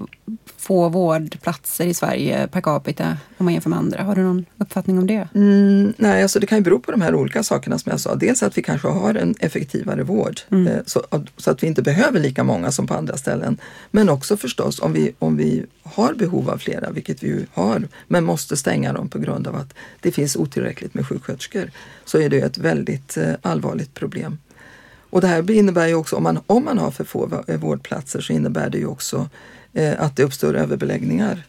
få 0.57 0.89
vårdplatser 0.89 1.87
i 1.87 1.95
Sverige 1.95 2.49
per 2.49 2.61
capita 2.61 3.17
om 3.39 3.45
man 3.45 3.53
jämför 3.53 3.71
med 3.71 3.79
andra? 3.79 4.03
Har 4.03 4.15
du 4.15 4.23
någon 4.23 4.45
uppfattning 4.59 4.99
om 4.99 5.07
det? 5.07 5.29
Mm, 5.35 5.93
nej, 5.97 6.23
alltså 6.23 6.41
det 6.41 6.47
kan 6.47 6.59
ju 6.59 6.65
bero 6.65 6.81
på 6.81 6.91
de 6.91 7.01
här 7.01 7.15
olika 7.15 7.43
sakerna 7.43 7.79
som 7.79 7.91
jag 7.91 8.01
sa. 8.01 8.15
Dels 8.15 8.43
att 8.43 8.59
vi 8.59 8.63
kanske 8.63 8.89
har 8.89 9.15
en 9.15 9.35
effektivare 9.41 10.03
vård 10.03 10.41
mm. 10.51 10.67
eh, 10.67 10.79
så, 10.87 11.03
så, 11.37 11.51
att 11.51 11.63
vi 11.63 11.67
inte 11.67 11.83
behöver 11.83 12.21
lika 12.21 12.45
många 12.45 12.73
som 12.73 12.87
på 12.87 12.95
andra 12.95 13.17
ställen. 13.17 13.59
Men 13.91 14.09
också 14.09 14.37
förstås 14.37 14.81
om 14.81 14.93
vi, 14.93 15.13
om 15.19 15.37
vi 15.37 15.67
har 15.83 16.15
behov 16.15 16.51
av 16.51 16.59
flera, 16.59 16.91
vilket 16.91 17.23
vi 17.23 17.27
ju 17.27 17.47
har, 17.53 17.89
men 18.09 18.25
måste 18.25 18.57
stänga 18.57 18.93
dem 18.93 19.09
på 19.09 19.19
grund 19.19 19.47
av 19.47 19.57
att 19.57 19.75
det 20.01 20.13
finns 20.13 20.37
otillräckligt 20.37 20.95
med 20.95 21.07
sjuksköterskor, 21.07 21.71
så 22.05 22.19
är 22.19 22.29
det 22.29 22.41
ett 22.41 22.59
väldigt 22.59 23.17
eh, 23.17 23.33
allvarligt 23.43 23.95
problem. 23.95 24.39
Och 25.13 25.21
det 25.21 25.27
här 25.27 25.51
innebär 25.51 25.87
ju 25.87 25.95
också, 25.95 26.17
om 26.17 26.23
man, 26.23 26.39
om 26.47 26.65
man 26.65 26.79
har 26.79 26.91
för 26.91 27.05
få 27.05 27.45
eh, 27.47 27.61
vårdplatser 27.61 28.21
så 28.21 28.33
innebär 28.33 28.71
det 28.71 28.79
ju 28.79 28.87
också 28.87 29.29
eh, 29.73 30.03
att 30.03 30.17
det 30.17 30.23
uppstår 30.25 30.57
överbeläggningar. 30.57 31.45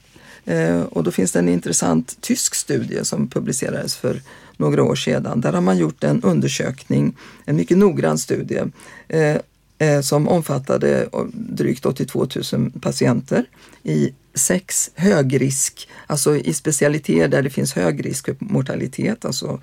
Eh, 0.46 0.82
och 0.82 1.04
då 1.04 1.12
finns 1.12 1.32
det 1.32 1.40
en 1.40 1.50
intressant 1.50 2.22
tysk 2.22 2.56
studie 2.56 3.06
som 3.06 3.28
publicerades 3.28 3.96
för 3.96 4.22
några 4.58 4.84
år 4.84 4.96
sedan. 4.96 5.42
Där 5.42 5.54
har 5.54 5.62
man 5.62 5.78
gjort 5.78 6.04
en 6.04 6.22
undersökning, 6.22 7.18
en 7.46 7.56
mycket 7.56 7.78
noggrann 7.78 8.18
studie 8.18 8.62
eh, 9.08 9.38
eh 9.78 10.02
som 10.02 10.28
omfattade 10.28 11.04
eh, 11.14 11.26
drygt 11.34 11.86
82 11.86 12.28
000 12.54 12.72
patienter 12.82 13.46
i 13.84 14.14
sex 14.34 14.92
högrisk, 14.96 15.90
alltså 16.08 16.36
i 16.36 16.54
specialiteter 16.54 17.28
där 17.28 17.42
det 17.42 17.50
finns 17.50 17.74
hög 17.74 18.06
risk 18.06 18.26
för 18.26 18.36
mortalitet, 18.40 19.26
alltså 19.26 19.62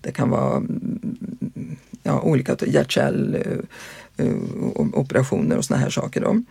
det 0.00 0.12
kan 0.12 0.30
vara 0.30 0.56
mm, 0.56 1.76
ja, 2.02 2.20
olika 2.20 2.56
hjärt-kärloperationer 2.66 5.56
och 5.56 5.64
såna 5.64 5.80
här 5.80 5.90
saker. 5.90 6.20
Då. 6.20 6.42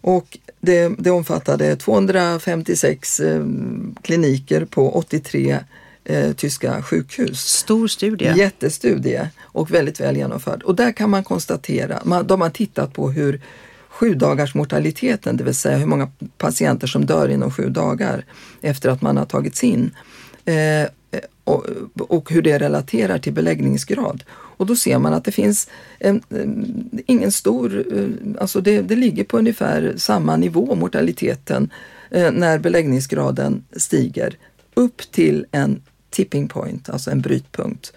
Och 0.00 0.38
det, 0.60 0.92
det 0.98 1.10
omfattade 1.10 1.76
256 1.76 3.20
eh, 3.20 3.44
kliniker 4.02 4.64
på 4.64 4.96
83 4.96 5.58
eh, 6.04 6.32
tyska 6.32 6.82
sjukhus. 6.82 7.40
Stor 7.40 7.88
studie. 7.88 8.32
Jättestudie 8.36 9.30
och 9.40 9.74
väldigt 9.74 10.00
väl 10.00 10.16
genomförd. 10.16 10.62
Och 10.62 10.74
där 10.74 10.92
kan 10.92 11.10
man 11.10 11.24
konstatera, 11.24 12.00
man, 12.04 12.26
de 12.26 12.40
har 12.40 12.50
tittat 12.50 12.92
på 12.92 13.10
hur 13.10 13.40
sju 14.00 14.14
dagars 14.14 14.54
mortaliteten, 14.54 15.36
det 15.36 15.44
vill 15.44 15.54
säga 15.54 15.76
hur 15.76 15.86
många 15.86 16.08
patienter 16.38 16.86
som 16.86 17.06
dör 17.06 17.28
inom 17.28 17.50
sju 17.50 17.68
dagar 17.68 18.24
efter 18.60 18.90
att 18.90 19.02
man 19.02 19.16
har 19.16 19.26
tagits 19.26 19.64
in. 19.64 19.90
Eh, 20.44 20.86
och, 21.44 21.66
och, 21.98 22.30
hur 22.30 22.42
det 22.42 22.58
relaterar 22.58 23.18
till 23.18 23.32
beläggningsgrad. 23.32 24.24
Och 24.30 24.66
då 24.66 24.76
ser 24.76 24.98
man 24.98 25.14
att 25.14 25.24
det 25.24 25.32
finns 25.32 25.68
en, 25.98 26.22
ingen 27.06 27.32
stor, 27.32 27.84
eh, 27.98 28.40
alltså 28.40 28.60
det, 28.60 28.80
det 28.80 28.96
ligger 28.96 29.24
på 29.24 29.38
ungefär 29.38 29.94
samma 29.96 30.36
nivå, 30.36 30.74
mortaliteten, 30.74 31.70
eh, 32.10 32.30
när 32.32 32.58
beläggningsgraden 32.58 33.64
stiger 33.76 34.36
upp 34.74 35.12
till 35.12 35.46
en 35.52 35.82
tipping 36.10 36.48
point, 36.48 36.90
alltså 36.90 37.10
en 37.10 37.20
brytpunkt. 37.20 37.92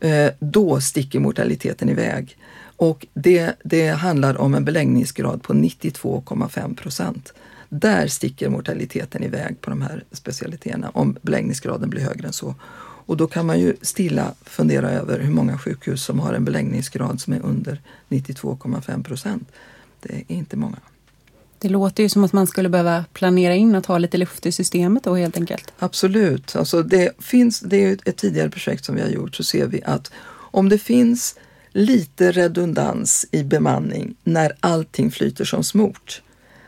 Eh, 0.00 0.30
då 0.38 0.80
sticker 0.80 1.20
mortaliteten 1.20 1.88
iväg. 1.88 2.36
Och 2.76 3.06
det, 3.14 3.54
det 3.64 3.88
handlar 3.88 4.40
om 4.40 4.54
en 4.54 4.64
beläggningsgrad 4.64 5.42
på 5.42 5.52
92,5 5.52 6.76
procent. 6.76 7.32
Där 7.68 8.06
sticker 8.06 8.48
mortaliteten 8.48 9.22
iväg 9.22 9.60
på 9.60 9.70
de 9.70 9.82
här 9.82 10.04
specialiteterna 10.12 10.90
om 10.94 11.16
beläggningsgraden 11.22 11.90
blir 11.90 12.02
högre 12.02 12.26
än 12.26 12.32
så. 12.32 12.54
Och 13.06 13.16
då 13.16 13.26
kan 13.26 13.46
man 13.46 13.60
ju 13.60 13.76
stilla 13.82 14.34
fundera 14.42 14.90
över 14.90 15.20
hur 15.20 15.30
många 15.30 15.58
sjukhus 15.58 16.04
som 16.04 16.20
har 16.20 16.34
en 16.34 16.44
beläggningsgrad 16.44 17.20
som 17.20 17.32
är 17.32 17.40
under 17.40 17.80
92,5 18.08 19.02
procent. 19.02 19.48
Det 20.00 20.14
är 20.14 20.24
inte 20.26 20.56
många. 20.56 20.78
Det 21.58 21.68
låter 21.68 22.02
ju 22.02 22.08
som 22.08 22.24
att 22.24 22.32
man 22.32 22.46
skulle 22.46 22.68
behöva 22.68 23.04
planera 23.12 23.54
in 23.54 23.74
att 23.74 23.86
ha 23.86 23.98
lite 23.98 24.16
luft 24.16 24.46
i 24.46 24.52
systemet 24.52 25.04
då 25.04 25.14
helt 25.14 25.36
enkelt. 25.36 25.72
Absolut. 25.78 26.56
Alltså 26.56 26.82
det, 26.82 27.12
finns, 27.18 27.60
det 27.60 27.84
är 27.84 27.98
ett 28.04 28.16
tidigare 28.16 28.50
projekt 28.50 28.84
som 28.84 28.94
vi 28.94 29.02
har 29.02 29.08
gjort 29.08 29.34
så 29.34 29.44
ser 29.44 29.66
vi 29.66 29.82
att 29.82 30.10
om 30.32 30.68
det 30.68 30.78
finns 30.78 31.34
lite 31.76 32.32
redundans 32.32 33.26
i 33.30 33.42
bemanning 33.42 34.14
när 34.24 34.52
allting 34.60 35.10
flyter 35.10 35.44
som 35.44 35.64
smort 35.64 36.22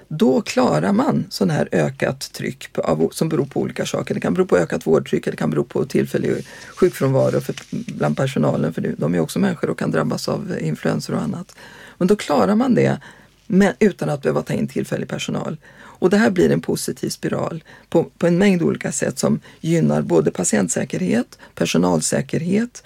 då 0.08 0.40
klarar 0.40 0.92
man 0.92 1.26
sån 1.30 1.50
här 1.50 1.68
ökat 1.72 2.32
tryck 2.32 2.72
på, 2.72 3.10
som 3.12 3.28
beror 3.28 3.44
på 3.44 3.60
olika 3.60 3.86
saker. 3.86 4.14
Det 4.14 4.20
kan 4.20 4.34
bero 4.34 4.46
på 4.46 4.56
ökat 4.56 4.86
vårdtryck, 4.86 5.24
det 5.24 5.36
kan 5.36 5.50
bero 5.50 5.64
på 5.64 5.84
tillfällig 5.84 6.46
sjukfrånvaro 6.76 7.40
för, 7.40 7.54
bland 7.70 8.16
personalen, 8.16 8.72
för 8.72 8.94
de 8.98 9.14
är 9.14 9.20
också 9.20 9.38
människor 9.38 9.70
och 9.70 9.78
kan 9.78 9.90
drabbas 9.90 10.28
av 10.28 10.56
influenser 10.60 11.14
och 11.14 11.22
annat. 11.22 11.56
Men 11.98 12.08
då 12.08 12.16
klarar 12.16 12.54
man 12.54 12.74
det 12.74 13.00
men 13.46 13.72
utan 13.78 14.08
att 14.08 14.22
behöva 14.22 14.42
ta 14.42 14.54
in 14.54 14.68
tillfällig 14.68 15.08
personal. 15.08 15.56
Och 15.76 16.10
det 16.10 16.16
här 16.16 16.30
blir 16.30 16.50
en 16.50 16.60
positiv 16.60 17.08
spiral 17.08 17.64
på, 17.88 18.04
på 18.18 18.26
en 18.26 18.38
mängd 18.38 18.62
olika 18.62 18.92
sätt 18.92 19.18
som 19.18 19.40
gynnar 19.60 20.02
både 20.02 20.30
patientsäkerhet, 20.30 21.38
personalsäkerhet 21.54 22.82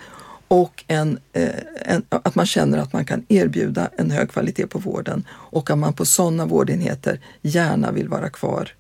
och 0.53 0.85
en, 0.87 1.19
eh, 1.33 1.51
en, 1.85 2.03
att 2.09 2.35
man 2.35 2.47
känner 2.47 2.79
att 2.79 2.93
man 2.93 3.05
kan 3.05 3.25
erbjuda 3.29 3.91
en 3.99 4.11
hög 4.11 4.31
kvalitet 4.31 4.67
på 4.67 4.79
vården 4.79 5.25
och 5.31 5.71
att 5.71 5.79
man 5.79 5.93
på 5.93 6.05
sådana 6.05 6.47
vårdenheter 6.47 7.21
gärna 7.43 7.93
vill 7.93 8.09
vara 8.09 8.31
kvar. 8.31 8.73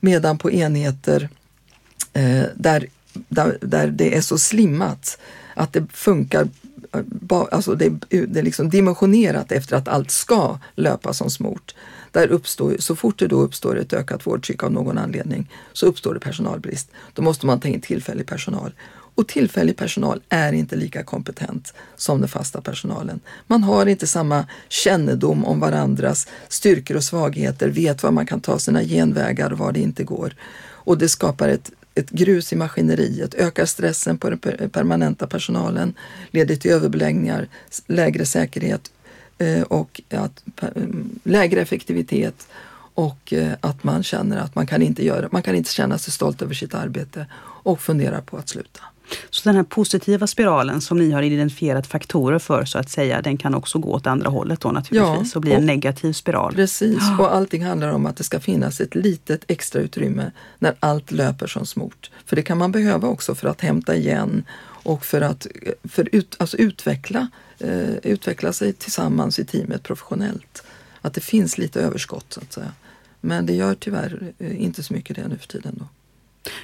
Medan 0.00 0.38
på 0.38 0.50
enheter 0.50 1.28
eh, 2.12 2.44
där, 2.54 2.86
där, 3.12 3.58
där 3.60 3.86
det 3.86 4.16
är 4.16 4.20
så 4.20 4.38
slimmat 4.38 5.18
att 5.54 5.72
det 5.72 5.86
funkar 5.92 6.48
eh, 6.92 7.44
alltså 7.50 7.74
det, 7.74 7.92
det 8.08 8.38
är 8.38 8.42
liksom 8.42 8.70
dimensionerat 8.70 9.52
efter 9.52 9.76
att 9.76 9.88
allt 9.88 10.10
ska 10.10 10.58
löpa 10.74 11.12
som 11.12 11.30
smort. 11.30 11.74
Där 12.10 12.28
uppstår, 12.28 12.76
så 12.78 12.96
fort 12.96 13.18
det 13.18 13.26
då 13.26 13.40
uppstår 13.40 13.78
ett 13.78 13.92
ökat 13.92 14.26
vårdtryck 14.26 14.62
av 14.62 14.72
någon 14.72 14.98
anledning 14.98 15.50
så 15.72 15.86
uppstår 15.86 16.14
det 16.14 16.20
personalbrist. 16.20 16.90
Då 17.14 17.22
måste 17.22 17.46
man 17.46 17.60
ta 17.60 17.68
in 17.68 17.80
tillfällig 17.80 18.26
personal. 18.26 18.72
Och 19.16 19.28
tillfällig 19.28 19.76
personal 19.76 20.22
är 20.28 20.52
inte 20.52 20.76
lika 20.76 21.02
kompetent 21.02 21.74
som 21.96 22.20
den 22.20 22.28
fasta 22.28 22.60
personalen. 22.60 23.20
Man 23.46 23.62
har 23.62 23.86
inte 23.86 24.06
samma 24.06 24.46
kännedom 24.68 25.44
om 25.44 25.60
varandras 25.60 26.28
styrkor 26.48 26.96
och 26.96 27.04
svagheter, 27.04 27.68
vet 27.68 28.02
var 28.02 28.10
man 28.10 28.26
kan 28.26 28.40
ta 28.40 28.58
sina 28.58 28.82
genvägar 28.82 29.52
och 29.52 29.58
var 29.58 29.72
det 29.72 29.80
inte 29.80 30.04
går. 30.04 30.34
Och 30.58 30.98
det 30.98 31.08
skapar 31.08 31.48
ett 31.48 31.70
ett 31.96 32.10
grus 32.10 32.52
i 32.52 32.56
maskineriet, 32.56 33.34
ökar 33.34 33.66
stressen 33.66 34.18
på 34.18 34.30
den 34.30 34.38
permanenta 34.70 35.26
personalen, 35.26 35.94
leder 36.30 36.56
till 36.56 36.70
överbeläggningar, 36.70 37.48
lägre 37.86 38.26
säkerhet 38.26 38.90
eh, 39.38 39.62
och 39.62 40.00
att, 40.10 40.44
mm, 40.76 41.18
lägre 41.24 41.60
effektivitet 41.60 42.48
och 42.94 43.32
eh, 43.32 43.52
att 43.60 43.84
man 43.84 44.02
känner 44.02 44.36
att 44.36 44.54
man 44.54 44.66
kan 44.66 44.82
inte 44.82 45.04
göra, 45.04 45.28
man 45.32 45.42
kan 45.42 45.54
inte 45.54 45.72
känna 45.72 45.98
sig 45.98 46.12
stolt 46.12 46.42
över 46.42 46.54
sitt 46.54 46.74
arbete 46.74 47.26
och 47.62 47.80
funderar 47.80 48.20
på 48.20 48.36
att 48.36 48.48
sluta. 48.48 48.80
Så 49.30 49.48
den 49.48 49.56
här 49.56 49.62
positiva 49.62 50.26
spiralen 50.26 50.80
som 50.80 50.98
ni 50.98 51.10
har 51.10 51.22
identifierat 51.22 51.86
faktorer 51.86 52.38
för 52.38 52.64
så 52.64 52.78
att 52.78 52.90
säga, 52.90 53.22
den 53.22 53.36
kan 53.36 53.54
också 53.54 53.78
gå 53.78 53.92
åt 53.92 54.06
andra 54.06 54.30
hållet 54.30 54.60
då 54.60 54.72
naturligtvis 54.72 55.34
ja, 55.34 55.38
och 55.38 55.40
bli 55.40 55.52
en 55.52 55.66
negativ 55.66 56.12
spiral. 56.12 56.54
Precis, 56.54 57.02
och 57.18 57.34
allting 57.34 57.64
handlar 57.64 57.88
om 57.88 58.06
att 58.06 58.16
det 58.16 58.24
ska 58.24 58.40
finnas 58.40 58.80
ett 58.80 58.94
litet 58.94 59.44
extra 59.48 59.80
utrymme 59.80 60.30
när 60.58 60.74
allt 60.80 61.10
löper 61.10 61.46
som 61.46 61.66
smort. 61.66 62.10
För 62.24 62.36
det 62.36 62.42
kan 62.42 62.58
man 62.58 62.72
behöva 62.72 63.08
också 63.08 63.34
för 63.34 63.48
att 63.48 63.60
hämta 63.60 63.96
igen 63.96 64.44
och 64.86 65.04
för 65.04 65.20
att 65.20 65.46
för 65.84 66.08
ut, 66.12 66.36
alltså 66.38 66.56
utveckla, 66.56 67.28
eh, 67.58 67.96
utveckla 68.02 68.52
sig 68.52 68.72
tillsammans 68.72 69.38
i 69.38 69.44
teamet 69.44 69.82
professionellt. 69.82 70.62
Att 71.00 71.14
det 71.14 71.20
finns 71.20 71.58
lite 71.58 71.80
överskott 71.80 72.32
så 72.32 72.40
att 72.40 72.52
säga. 72.52 72.72
Men 73.20 73.46
det 73.46 73.52
gör 73.52 73.74
tyvärr 73.74 74.32
eh, 74.38 74.62
inte 74.62 74.82
så 74.82 74.94
mycket 74.94 75.16
det 75.16 75.28
nu 75.28 75.38
för 75.38 75.48
tiden. 75.48 75.74
Då. 75.78 75.84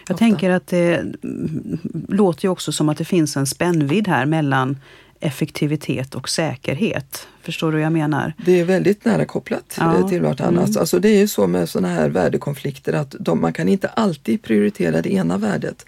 Jag 0.09 0.19
tänker 0.19 0.51
att 0.51 0.67
det 0.67 1.05
låter 2.09 2.45
ju 2.45 2.49
också 2.49 2.73
som 2.73 2.89
att 2.89 2.99
det 2.99 3.05
finns 3.05 3.37
en 3.37 3.47
spännvidd 3.47 4.09
här 4.09 4.27
mellan 4.27 4.77
effektivitet 5.21 6.15
och 6.15 6.29
säkerhet. 6.29 7.27
Förstår 7.43 7.73
du 7.73 7.73
vad 7.73 7.85
jag 7.85 7.93
menar? 7.93 8.33
Det 8.45 8.61
är 8.61 8.65
väldigt 8.65 9.05
nära 9.05 9.25
kopplat 9.25 9.77
ja. 9.79 10.09
till 10.09 10.23
vartannat. 10.23 10.69
Mm. 10.69 10.81
Alltså 10.81 10.99
det 10.99 11.09
är 11.09 11.19
ju 11.19 11.29
så 11.29 11.47
med 11.47 11.69
sådana 11.69 11.95
här 11.95 12.09
värdekonflikter 12.09 12.93
att 12.93 13.15
de, 13.21 13.41
man 13.41 13.53
kan 13.53 13.69
inte 13.69 13.89
alltid 13.89 14.43
prioritera 14.43 15.03
det 15.03 15.13
ena 15.13 15.39
värdet 15.39 15.87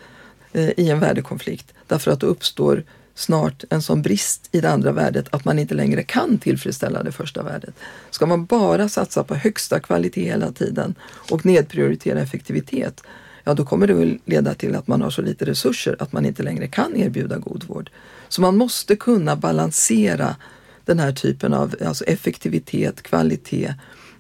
eh, 0.53 0.71
i 0.77 0.91
en 0.91 1.01
värdekonflikt 1.01 1.75
därför 1.87 2.11
att 2.11 2.21
då 2.21 2.27
uppstår 2.27 2.83
snart 3.15 3.65
en 3.71 3.83
sån 3.83 4.03
brist 4.03 4.49
i 4.53 4.61
det 4.61 4.71
andra 4.71 4.93
värdet 4.93 5.27
att 5.31 5.45
man 5.45 5.59
inte 5.59 5.75
längre 5.75 6.03
kan 6.03 6.39
tillfredsställa 6.39 7.03
det 7.03 7.13
första 7.13 7.43
värdet. 7.43 7.75
Ska 8.11 8.27
man 8.27 8.45
bara 8.45 8.89
satsa 8.89 9.25
på 9.25 9.35
högsta 9.35 9.81
kvalitet 9.81 10.25
hela 10.25 10.53
tiden 10.53 10.95
och 11.31 11.47
nedprioritera 11.47 12.21
effektivitet, 12.21 13.03
ja 13.45 13.55
då 13.55 13.65
kommer 13.65 13.87
det 13.87 14.19
leda 14.25 14.55
till 14.55 14.75
att 14.75 14.87
man 14.87 15.03
har 15.03 15.11
så 15.11 15.23
lite 15.23 15.45
resurser 15.45 15.97
att 15.99 16.13
man 16.13 16.27
inte 16.27 16.43
längre 16.43 16.69
kan 16.69 16.97
erbjuda 16.97 17.39
god 17.39 17.65
vård. 17.65 17.91
Så 18.29 18.41
man 18.41 18.57
måste 18.57 18.97
kunna 18.97 19.37
balansera 19.37 20.37
den 20.85 20.99
här 20.99 21.13
typen 21.13 21.55
av 21.55 21.75
alltså 21.87 22.05
effektivitet, 22.05 23.03
kvalitet 23.03 23.75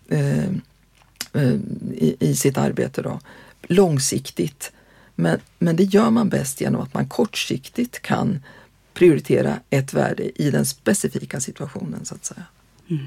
eh, 0.08 0.44
eh, 1.32 1.54
i, 1.94 2.16
i, 2.20 2.36
sitt 2.36 2.58
arbete 2.58 3.02
då, 3.02 3.20
långsiktigt. 3.62 4.72
Men, 5.14 5.40
men 5.58 5.76
det 5.76 5.84
gör 5.84 6.10
man 6.10 6.28
bäst 6.28 6.60
genom 6.60 6.80
att 6.80 6.94
man 6.94 7.08
kortsiktigt 7.08 8.02
kan 8.02 8.40
prioritera 8.94 9.60
ett 9.70 9.94
värde 9.94 10.42
i 10.42 10.50
den 10.50 10.66
specifika 10.66 11.40
situationen 11.40 12.04
så 12.04 12.14
att 12.14 12.24
säga. 12.24 12.44
Mm. 12.88 13.06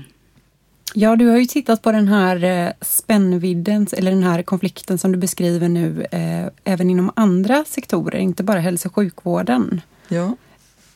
Ja, 1.00 1.16
du 1.16 1.28
har 1.28 1.38
ju 1.38 1.46
tittat 1.46 1.82
på 1.82 1.92
den 1.92 2.08
här 2.08 2.44
eh, 2.44 2.72
spännvidden, 2.82 3.88
eller 3.92 4.12
den 4.12 4.24
här 4.24 4.44
konflikten 4.44 4.98
som 4.98 5.12
du 5.12 5.18
beskriver 5.18 5.70
nu, 5.70 6.06
eh, 6.12 6.48
även 6.64 6.90
inom 6.90 7.12
andra 7.16 7.64
sektorer, 7.68 8.18
inte 8.18 8.44
bara 8.44 8.60
hälso 8.60 8.90
och 8.90 8.96
sjukvården. 8.96 9.82
Ja. 10.08 10.36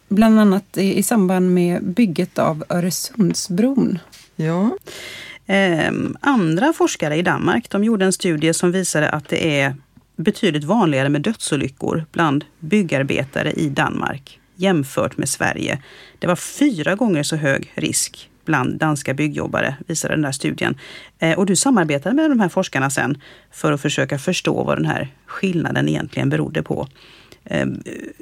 Bland 0.07 0.39
annat 0.39 0.77
i, 0.77 0.97
i 0.97 1.03
samband 1.03 1.53
med 1.53 1.83
bygget 1.83 2.39
av 2.39 2.63
Öresundsbron. 2.69 3.99
Ja. 4.35 4.77
Eh, 5.45 5.93
andra 6.19 6.73
forskare 6.73 7.15
i 7.15 7.21
Danmark 7.21 7.69
de 7.69 7.83
gjorde 7.83 8.05
en 8.05 8.13
studie 8.13 8.53
som 8.53 8.71
visade 8.71 9.09
att 9.09 9.29
det 9.29 9.59
är 9.59 9.75
betydligt 10.15 10.63
vanligare 10.63 11.09
med 11.09 11.21
dödsolyckor 11.21 12.05
bland 12.11 12.45
byggarbetare 12.59 13.51
i 13.51 13.69
Danmark 13.69 14.39
jämfört 14.55 15.17
med 15.17 15.29
Sverige. 15.29 15.81
Det 16.19 16.27
var 16.27 16.35
fyra 16.35 16.95
gånger 16.95 17.23
så 17.23 17.35
hög 17.35 17.71
risk 17.75 18.30
bland 18.45 18.79
danska 18.79 19.13
byggjobbare, 19.13 19.75
visade 19.87 20.13
den 20.13 20.21
där 20.21 20.31
studien. 20.31 20.75
Eh, 21.19 21.37
och 21.37 21.45
du 21.45 21.55
samarbetade 21.55 22.15
med 22.15 22.29
de 22.29 22.39
här 22.39 22.49
forskarna 22.49 22.89
sen 22.89 23.17
för 23.51 23.71
att 23.71 23.81
försöka 23.81 24.19
förstå 24.19 24.63
vad 24.63 24.77
den 24.77 24.85
här 24.85 25.07
skillnaden 25.25 25.87
egentligen 25.87 26.29
berodde 26.29 26.63
på. 26.63 26.87
Eh, 27.43 27.65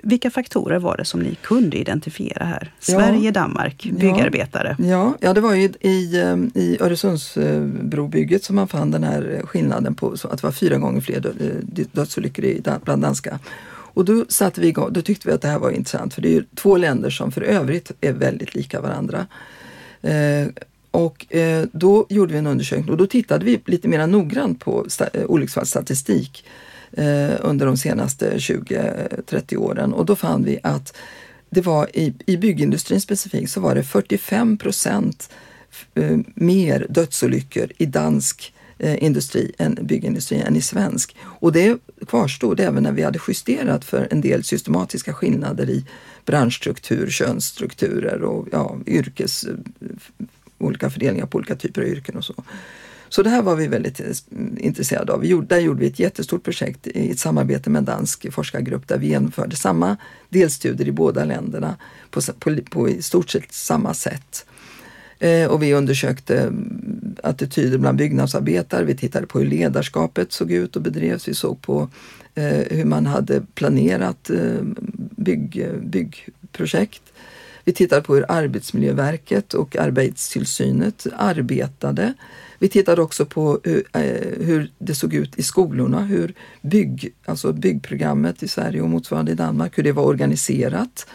vilka 0.04 0.32
faktorer 0.32 0.80
var 0.80 0.98
det 0.98 1.06
som 1.06 1.20
ni 1.20 1.36
kunde 1.36 1.78
identifiera 1.78 2.46
här? 2.46 2.74
Sverige, 2.80 3.26
ja, 3.26 3.32
Danmark, 3.32 3.90
byggarbetare. 3.92 4.76
Ja, 4.80 5.14
ja, 5.20 5.34
det 5.34 5.42
var 5.42 5.54
ju 5.54 5.70
i, 5.80 6.22
eh, 6.22 6.62
i 6.62 6.78
Öresundsbrobygget 6.80 8.44
som 8.44 8.56
man 8.56 8.68
fann 8.68 8.92
den 8.92 9.04
här 9.04 9.42
skillnaden 9.46 9.96
på 9.96 10.12
att 10.12 10.22
det 10.22 10.44
var 10.44 10.52
fyra 10.52 10.78
gånger 10.78 11.02
fler 11.02 11.34
dödsolyckor 11.92 12.80
bland 12.84 13.02
danska. 13.02 13.40
Och 13.94 14.06
då 14.06 14.26
satte 14.30 14.62
vi 14.62 14.68
igång, 14.68 14.94
då 14.94 15.02
tyckte 15.02 15.28
vi 15.28 15.34
att 15.34 15.42
det 15.42 15.48
här 15.48 15.60
var 15.60 15.72
intressant 15.72 16.14
för 16.14 16.22
det 16.22 16.30
är 16.30 16.34
ju 16.34 16.44
två 16.56 16.78
länder 16.78 17.10
som 17.10 17.32
för 17.32 17.42
övrigt 17.42 17.92
är 18.02 18.14
väldigt 18.14 18.56
lika 18.56 18.82
varandra. 18.82 19.28
Eh, 20.02 20.48
och 20.92 21.36
eh, 21.36 21.66
då 21.72 22.06
gjorde 22.10 22.34
vi 22.34 22.40
en 22.40 22.48
undersökning 22.48 22.90
och 22.90 22.98
då 22.98 23.08
tittade 23.08 23.46
vi 23.46 23.62
lite 23.66 23.88
mer 23.88 24.08
noggrant 24.08 24.60
på 24.60 24.86
eh, 25.14 25.24
olycksfallsstatistik 25.26 26.46
under 27.40 27.66
de 27.66 27.78
senaste 27.78 28.38
20-30 28.38 29.58
åren 29.58 29.94
och 29.94 30.06
då 30.06 30.16
fann 30.16 30.44
vi 30.44 30.60
att 30.64 30.98
det 31.50 31.62
var 31.62 31.98
i, 31.98 32.14
i 32.26 32.38
byggindustrin 32.38 33.02
specifikt 33.02 33.52
så 33.52 33.62
var 33.62 33.76
det 33.76 33.84
45 33.84 34.58
procent 34.58 35.30
mer 36.34 36.88
dödsolyckor 36.90 37.72
i 37.78 37.86
dansk 37.86 38.54
industri, 38.80 39.52
än 39.58 39.78
byggindustri 39.82 40.42
än 40.42 40.56
i 40.56 40.62
svensk. 40.62 41.16
Och 41.22 41.52
det 41.52 41.78
kvarstod 42.08 42.60
även 42.60 42.84
när 42.84 42.92
vi 42.92 43.04
hade 43.04 43.20
justerat 43.28 43.86
för 43.86 44.08
en 44.12 44.22
del 44.22 44.44
systematiska 44.44 45.14
skillnader 45.14 45.70
i 45.70 45.86
branschstruktur, 46.30 47.10
könsstrukturer 47.10 48.24
och 48.24 48.48
ja, 48.52 48.78
yrkes, 48.86 49.46
olika 50.58 50.90
fördelningar 50.90 51.26
på 51.26 51.38
olika 51.38 51.56
typer 51.56 51.82
av 51.82 51.88
yrken 51.88 52.16
och 52.16 52.26
så. 52.26 52.34
Så 53.10 53.24
det 53.24 53.30
här 53.30 53.42
var 53.42 53.56
vi 53.56 53.68
väldigt 53.68 54.00
eh, 54.00 54.06
intresserade 54.58 55.14
av. 55.14 55.20
Vi 55.20 55.28
gjorde, 55.28 55.48
där 55.48 55.60
gjorde 55.60 55.80
vi 55.80 55.88
ett 55.88 56.00
jättestort 56.00 56.44
projekt 56.44 56.88
i 56.88 57.12
ett 57.12 57.20
samarbete 57.20 57.70
med 57.70 57.80
en 57.80 57.86
dansk 57.86 58.34
forskargrupp 58.34 58.88
där 58.88 58.98
vi 58.98 59.08
genomförde 59.08 59.56
samma 59.56 59.98
delstudier 60.30 60.88
i 60.88 60.92
båda 60.92 61.26
länderna 61.26 61.78
på, 62.10 62.22
på, 62.40 62.58
på 62.72 62.90
i 62.90 63.02
stort 63.02 63.30
sett 63.30 63.54
samma 63.54 63.94
sätt. 63.94 64.46
Eh, 65.20 65.46
och 65.46 65.64
vi 65.64 65.74
undersökte 65.74 66.40
mm, 66.40 67.16
attityder 67.24 67.78
bland 67.78 67.98
byggnadsarbetare. 67.98 68.86
Vi 68.86 68.98
tittade 68.98 69.28
på 69.28 69.40
hur 69.40 69.46
ledarskapet 69.46 70.32
såg 70.32 70.52
ut 70.52 70.76
och 70.76 70.82
bedrevs. 70.82 71.28
Vi 71.28 71.34
såg 71.34 71.62
på 71.62 71.90
Eh, 72.36 72.78
hur 72.78 72.86
man 72.86 73.06
hade 73.06 73.42
planerat 73.54 74.30
eh, 74.30 74.62
bygg, 75.16 75.68
byggprojekt. 75.82 77.02
Vi 77.64 77.74
tittade 77.74 78.02
på 78.02 78.16
hur 78.16 78.26
Arbetsmiljöverket 78.32 79.54
och 79.54 79.76
Arbetstillsynet 79.76 81.08
arbetade. 81.18 82.14
Vi 82.60 82.70
tittade 82.70 83.02
också 83.02 83.26
på 83.26 83.60
hur, 83.64 83.84
eh, 83.94 84.46
hur, 84.46 84.72
det 84.78 84.96
såg 84.96 85.14
ut 85.14 85.40
i 85.40 85.44
skolorna, 85.44 86.02
hur 86.06 86.34
bygg, 86.62 87.14
alltså 87.26 87.54
byggprogrammet 87.54 88.44
i 88.44 88.48
Sverige 88.48 88.82
och 88.82 88.90
motsvarande 88.90 89.32
i 89.32 89.36
Danmark, 89.36 89.78
hur 89.78 89.84
det 89.84 89.92
var 89.92 90.04
organiserat. 90.04 91.08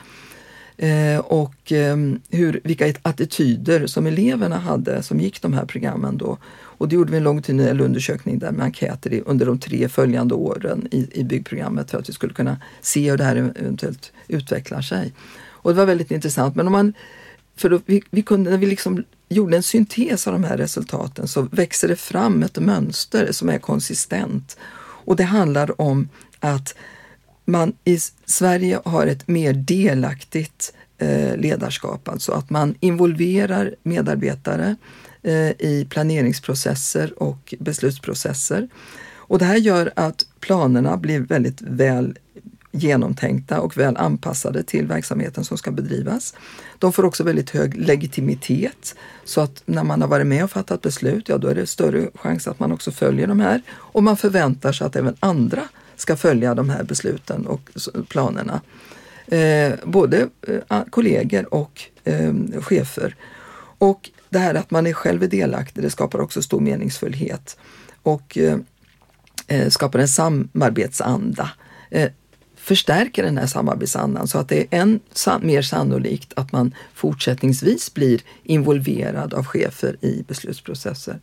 Eh, 0.77 1.19
och 1.19 1.73
eh, 1.73 1.97
hur, 2.31 2.61
vilka 2.65 2.95
attityder 3.03 3.87
som 3.87 4.07
eleverna 4.07 4.59
hade 4.59 5.03
som 5.03 5.21
gick 5.21 5.43
de 5.43 5.53
här 5.53 5.65
programmen 5.65 6.19
då. 6.19 6.39
Och 6.79 6.89
det 6.89 6.95
gjorde 6.95 7.11
vi 7.11 7.17
en 7.17 7.23
longitudinell 7.23 7.81
undersökning 7.81 8.39
där 8.39 8.53
med 8.53 8.65
enkäter 8.65 9.23
under 9.27 9.47
de 9.47 9.59
tre 9.59 9.89
följande 9.89 10.35
åren 10.35 10.89
i, 10.91 11.21
i 11.21 11.25
byggprogrammet 11.25 11.91
för 11.91 11.99
att 11.99 12.09
vi 12.09 12.13
skulle 12.13 12.33
kunna 12.33 12.61
se 12.81 13.11
hur 13.11 13.17
det 13.17 13.25
här 13.25 13.37
eventuellt 13.37 14.13
utvecklar 14.29 14.83
sig. 14.83 15.13
Och 15.65 15.71
det 15.71 15.77
var 15.77 15.87
väldigt 15.87 16.11
intressant. 16.11 16.57
Men 16.57 16.67
om 16.67 16.73
man, 16.73 16.93
för 17.57 17.71
då, 17.71 17.81
vi, 17.87 18.03
vi 18.11 18.23
kunde, 18.23 18.51
när 18.51 18.59
vi 18.59 18.67
liksom 18.67 19.05
gjorde 19.29 19.57
en 19.57 19.63
syntes 19.63 20.27
av 20.27 20.33
de 20.33 20.45
här 20.45 20.57
resultaten 20.57 21.29
så 21.29 21.43
växer 21.43 21.89
det 21.89 21.97
fram 21.97 22.43
ett 22.43 22.59
mönster 22.59 23.33
som 23.33 23.49
är 23.49 23.59
konsistent. 23.59 24.57
Och 25.07 25.17
det 25.17 25.25
handlar 25.25 25.81
om 25.81 26.09
att 26.41 26.75
man 27.45 27.73
i 27.85 27.99
Sverige 28.25 28.81
har 28.85 29.07
ett 29.07 29.29
mer 29.29 29.53
delaktigt 29.53 30.73
eh, 30.99 31.37
ledarskap, 31.37 32.09
alltså 32.09 32.33
att 32.33 32.51
man 32.51 32.75
involverar 32.81 33.75
medarbetare 33.83 34.77
Eh, 35.25 35.51
i 35.59 35.87
planeringsprocesser 35.91 37.23
och 37.23 37.55
beslutsprocesser. 37.59 38.69
Och 39.17 39.39
det 39.39 39.45
här 39.45 39.57
gör 39.57 39.93
att 39.97 40.27
planerna 40.41 40.97
blir 40.97 41.21
väldigt 41.21 41.63
väl 41.63 42.19
genomtänkta 42.73 43.61
och 43.61 43.77
väl 43.77 43.97
anpassade 43.97 44.63
till 44.63 44.87
verksamheten 44.87 45.45
som 45.45 45.59
ska 45.59 45.71
bedrivas. 45.71 46.35
De 46.79 46.93
får 46.93 47.05
också 47.05 47.25
väldigt 47.25 47.51
hög 47.51 47.77
legitimitet 47.77 48.95
så 49.25 49.41
att 49.41 49.63
när 49.67 49.85
man 49.85 50.01
har 50.01 50.09
varit 50.09 50.27
med 50.27 50.45
och 50.45 50.51
fattat 50.51 50.83
beslut, 50.83 51.29
ja 51.29 51.39
då 51.39 51.49
är 51.49 51.55
det 51.55 51.67
större 51.67 52.09
chans 52.15 52.49
att 52.49 52.61
man 52.61 52.73
också 52.73 52.93
följer 52.93 53.27
de 53.27 53.41
här 53.41 53.63
och 53.73 54.03
man 54.03 54.17
förväntar 54.17 54.73
sig 54.73 54.87
att 54.87 54.97
även 54.97 55.17
andra 55.21 55.63
ska 55.97 56.17
följa 56.17 56.55
de 56.55 56.71
här 56.71 56.83
besluten 56.83 57.47
och 57.47 57.71
planerna. 58.09 58.61
Eh, 59.27 59.73
både 59.85 60.29
eh, 60.69 60.83
kollegor 60.91 61.55
och 61.55 61.83
eh, 62.05 62.33
chefer. 62.61 63.17
Och 63.79 64.11
det 64.31 64.39
här 64.39 64.55
att 64.55 64.71
man 64.71 64.87
är 64.87 64.93
själv 64.93 65.23
är 65.23 65.29
delaktig, 65.29 65.83
det 65.85 65.91
skapar 65.91 66.21
också 66.21 66.43
stor 66.43 66.61
meningsfullhet 66.61 67.57
och 68.03 68.39
eh, 68.39 68.59
eh 69.47 69.69
skapar 69.69 69.99
en 69.99 70.09
samarbetsanda. 70.09 71.51
Eh, 71.91 72.11
förstärker 72.57 73.23
den 73.23 73.39
här 73.39 73.47
samarbetsandan 73.47 74.29
så 74.29 74.39
att 74.39 74.49
det 74.49 74.61
är 74.61 74.81
än 74.81 75.01
mer 75.41 75.63
sannolikt 75.63 76.33
att 76.37 76.53
man 76.53 76.75
fortsättningsvis 76.95 77.95
blir 77.95 78.21
involverad 78.43 79.35
av 79.35 79.45
chefer 79.45 79.97
i 80.01 80.25
beslutsprocesser. 80.29 81.21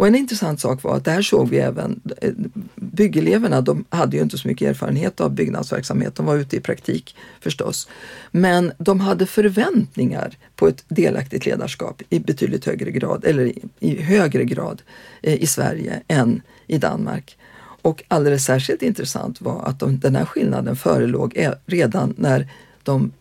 Och 0.00 0.06
en 0.06 0.14
intressant 0.14 0.60
sak 0.60 0.82
var 0.82 0.96
att 0.96 1.04
där 1.04 1.22
såg 1.22 1.48
vi 1.48 1.58
även 1.58 2.00
eh, 2.20 2.32
byggeleverna, 2.74 3.60
de 3.60 3.84
hade 3.88 4.16
ju 4.16 4.22
inte 4.22 4.38
så 4.38 4.48
mycket 4.48 4.68
erfarenhet 4.68 5.20
av 5.20 5.34
byggnadsverksamhet, 5.34 6.14
de 6.14 6.26
var 6.26 6.36
ute 6.36 6.56
i 6.56 6.60
praktik 6.60 7.16
förstås. 7.40 7.88
Men 8.30 8.72
de 8.78 9.00
hade 9.00 9.26
förväntningar 9.26 10.38
på 10.56 10.68
ett 10.68 10.84
delaktigt 10.88 11.46
ledarskap 11.46 12.02
i 12.10 12.18
betydligt 12.18 12.64
högre 12.64 12.90
grad, 12.90 13.24
eller 13.24 13.44
i, 13.44 13.62
i 13.80 14.02
högre 14.02 14.44
grad 14.44 14.82
eh, 15.22 15.42
i 15.42 15.46
Sverige 15.46 16.02
än 16.08 16.42
i 16.66 16.78
Danmark. 16.78 17.36
Och 17.82 18.02
alldeles 18.08 18.44
särskilt 18.44 18.82
intressant 18.82 19.40
var 19.40 19.62
att 19.64 19.80
de, 19.80 19.98
den 19.98 20.16
här 20.16 20.24
skillnaden 20.24 20.76
förelåg 20.76 21.32
eh, 21.36 21.52
redan 21.66 22.14
när 22.18 22.48
de 22.82 23.12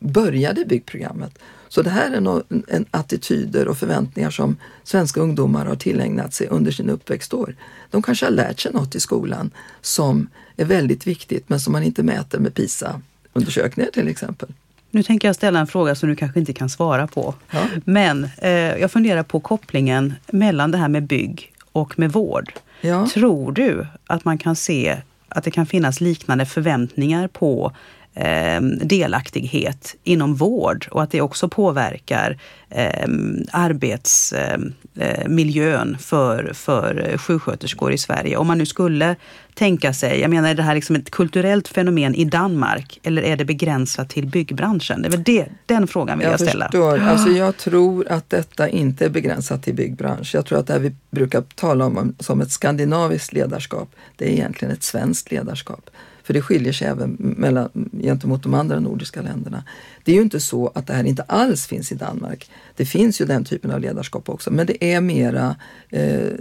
började 0.00 0.64
byggprogrammet. 0.64 1.38
Så 1.68 1.82
det 1.82 1.90
här 1.90 2.10
är 2.10 2.20
no, 2.20 2.42
en 2.68 2.84
attityder 2.90 3.68
och 3.68 3.78
förväntningar 3.78 4.30
som 4.30 4.56
svenska 4.84 5.20
ungdomar 5.20 5.66
har 5.66 5.76
tillägnat 5.76 6.34
sig 6.34 6.46
under 6.46 6.72
sin 6.72 6.90
uppväxtår. 6.90 7.54
De 7.90 8.02
kanske 8.02 8.26
har 8.26 8.30
lärt 8.32 8.60
sig 8.60 8.72
något 8.72 8.94
i 8.94 9.00
skolan 9.00 9.50
som 9.80 10.28
är 10.56 10.64
väldigt 10.64 11.06
viktigt 11.06 11.48
men 11.48 11.60
som 11.60 11.72
man 11.72 11.82
inte 11.82 12.02
mäter 12.02 12.38
med 12.38 12.54
PISA-undersökningar 12.54 13.90
till 13.90 14.08
exempel. 14.08 14.48
Nu 14.90 15.02
tänker 15.02 15.28
jag 15.28 15.34
ställa 15.34 15.60
en 15.60 15.66
fråga 15.66 15.94
som 15.94 16.08
du 16.08 16.16
kanske 16.16 16.40
inte 16.40 16.52
kan 16.52 16.68
svara 16.70 17.06
på. 17.06 17.34
Ja. 17.50 17.66
Men 17.84 18.28
eh, 18.38 18.50
jag 18.52 18.92
funderar 18.92 19.22
på 19.22 19.40
kopplingen 19.40 20.14
mellan 20.32 20.70
det 20.70 20.78
här 20.78 20.88
med 20.88 21.02
bygg 21.02 21.52
och 21.72 21.98
med 21.98 22.12
vård. 22.12 22.52
Ja. 22.80 23.08
Tror 23.08 23.52
du 23.52 23.86
att 24.06 24.24
man 24.24 24.38
kan 24.38 24.56
se 24.56 24.96
att 25.28 25.44
det 25.44 25.50
kan 25.50 25.66
finnas 25.66 26.00
liknande 26.00 26.46
förväntningar 26.46 27.28
på 27.28 27.72
eh, 28.14 28.60
delaktighet 28.82 29.96
inom 30.04 30.34
vård 30.34 30.86
och 30.90 31.02
att 31.02 31.10
det 31.10 31.20
också 31.20 31.48
påverkar 31.48 32.38
eh, 32.70 33.08
arbetsmiljön 33.50 35.92
eh, 35.92 35.98
för, 35.98 36.52
för 36.54 37.18
sjuksköterskor 37.18 37.92
i 37.92 37.98
Sverige. 37.98 38.36
Om 38.36 38.46
man 38.46 38.58
nu 38.58 38.66
skulle 38.66 39.16
tänka 39.54 39.92
sig, 39.92 40.20
jag 40.20 40.30
menar 40.30 40.50
är 40.50 40.54
det 40.54 40.62
här 40.62 40.74
liksom 40.74 40.96
ett 40.96 41.10
kulturellt 41.10 41.68
fenomen 41.68 42.14
i 42.14 42.24
Danmark 42.24 42.98
eller 43.02 43.22
är 43.22 43.36
det 43.36 43.44
begränsat 43.44 44.08
till 44.08 44.26
byggbranschen? 44.26 45.02
Det 45.02 45.08
är 45.08 45.10
väl 45.10 45.22
det, 45.22 45.46
den 45.66 45.86
frågan 45.86 46.18
vill 46.18 46.24
jag, 46.24 46.32
jag 46.32 46.40
ställa. 46.40 46.64
Förstår. 46.64 46.98
Alltså 46.98 47.28
jag 47.28 47.56
tror 47.56 48.08
att 48.08 48.30
detta 48.30 48.68
inte 48.68 49.04
är 49.04 49.10
begränsat 49.10 49.62
till 49.62 49.74
byggbransch. 49.74 50.34
Jag 50.34 50.46
tror 50.46 50.58
att 50.58 50.66
det 50.66 50.72
här 50.72 50.80
vi 50.80 50.94
brukar 51.10 51.42
tala 51.54 51.84
om 51.84 52.14
som 52.18 52.40
ett 52.40 52.50
skandinaviskt 52.50 53.32
ledarskap, 53.32 53.90
det 54.16 54.24
är 54.24 54.30
egentligen 54.32 54.74
ett 54.74 54.82
svenskt 54.82 55.30
ledarskap. 55.30 55.90
För 56.30 56.34
det 56.34 56.42
skiljer 56.42 56.72
sig 56.72 56.88
även 56.88 57.16
mellan, 57.18 57.90
gentemot 58.02 58.42
de 58.42 58.54
andra 58.54 58.80
nordiska 58.80 59.22
länderna. 59.22 59.64
Det 60.04 60.12
är 60.12 60.16
ju 60.16 60.22
inte 60.22 60.40
så 60.40 60.72
att 60.74 60.86
det 60.86 60.92
här 60.92 61.04
inte 61.04 61.22
alls 61.22 61.66
finns 61.66 61.92
i 61.92 61.94
Danmark. 61.94 62.50
Det 62.76 62.84
finns 62.84 63.20
ju 63.20 63.24
den 63.24 63.44
typen 63.44 63.70
av 63.70 63.80
ledarskap 63.80 64.28
också, 64.28 64.50
men 64.50 64.66
det 64.66 64.84
är 64.84 65.00
mera 65.00 65.56
eh, 65.88 66.32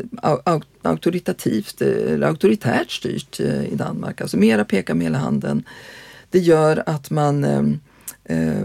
auktoritativt 0.81 1.81
eh, 1.81 1.87
eller 1.87 2.27
auktoritärt 2.27 2.91
styrt 2.91 3.39
eh, 3.39 3.63
i 3.63 3.75
Danmark. 3.75 4.21
Alltså 4.21 4.37
mera 4.37 4.65
peka 4.65 4.95
med 4.95 5.03
hela 5.03 5.17
handen. 5.17 5.63
Det 6.29 6.39
gör 6.39 6.83
att 6.85 7.09
man 7.09 7.43
eh, 7.43 7.63
eh 8.37 8.63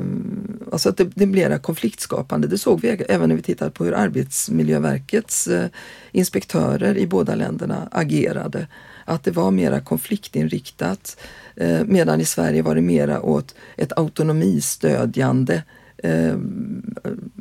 alltså 0.73 0.89
att 0.89 0.97
det, 0.97 1.11
det 1.15 1.27
blir 1.27 1.59
konfliktskapande. 1.59 2.49
Det 2.49 2.59
såg 2.59 2.81
vi 2.81 2.89
även 2.89 3.29
när 3.29 3.37
vi 3.37 3.43
tittade 3.43 3.71
på 3.71 3.85
hur 3.85 3.95
Arbetsmiljöverkets 3.95 5.47
eh, 5.47 5.67
inspektörer 6.13 6.99
i 6.99 7.07
båda 7.07 7.35
länderna 7.35 7.89
agerade 7.91 8.67
att 9.05 9.25
det 9.25 9.31
var 9.31 9.51
mera 9.51 9.81
konfliktinriktat. 9.81 11.17
Eh, 11.57 11.85
medan 11.85 12.21
i 12.21 12.25
Sverige 12.25 12.63
var 12.63 12.75
det 12.75 12.81
mera 12.81 13.23
åt 13.23 13.55
ett 13.77 13.93
autonomistödjande 13.97 15.63
eh, 15.97 16.37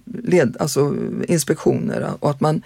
led, 0.06 0.58
alltså 0.60 0.96
inspektioner 1.28 2.14
och 2.20 2.30
att 2.30 2.40
man 2.40 2.62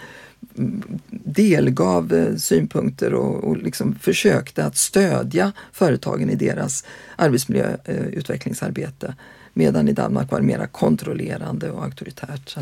mm, 0.57 0.83
delgav 1.09 2.13
eh, 2.13 2.35
synpunkter 2.35 3.13
och, 3.13 3.43
och 3.43 3.57
liksom 3.57 3.95
försökte 3.95 4.65
att 4.65 4.77
stödja 4.77 5.51
företagen 5.71 6.29
i 6.29 6.35
deras 6.35 6.85
arbetsmiljöutvecklingsarbete. 7.15 9.15
Medan 9.53 9.87
i 9.87 9.93
Danmark 9.93 10.31
var 10.31 10.39
det 10.39 10.45
mera 10.45 10.67
kontrollerande 10.67 11.71
och 11.71 11.83
auktoritärt. 11.83 12.49
Så 12.49 12.61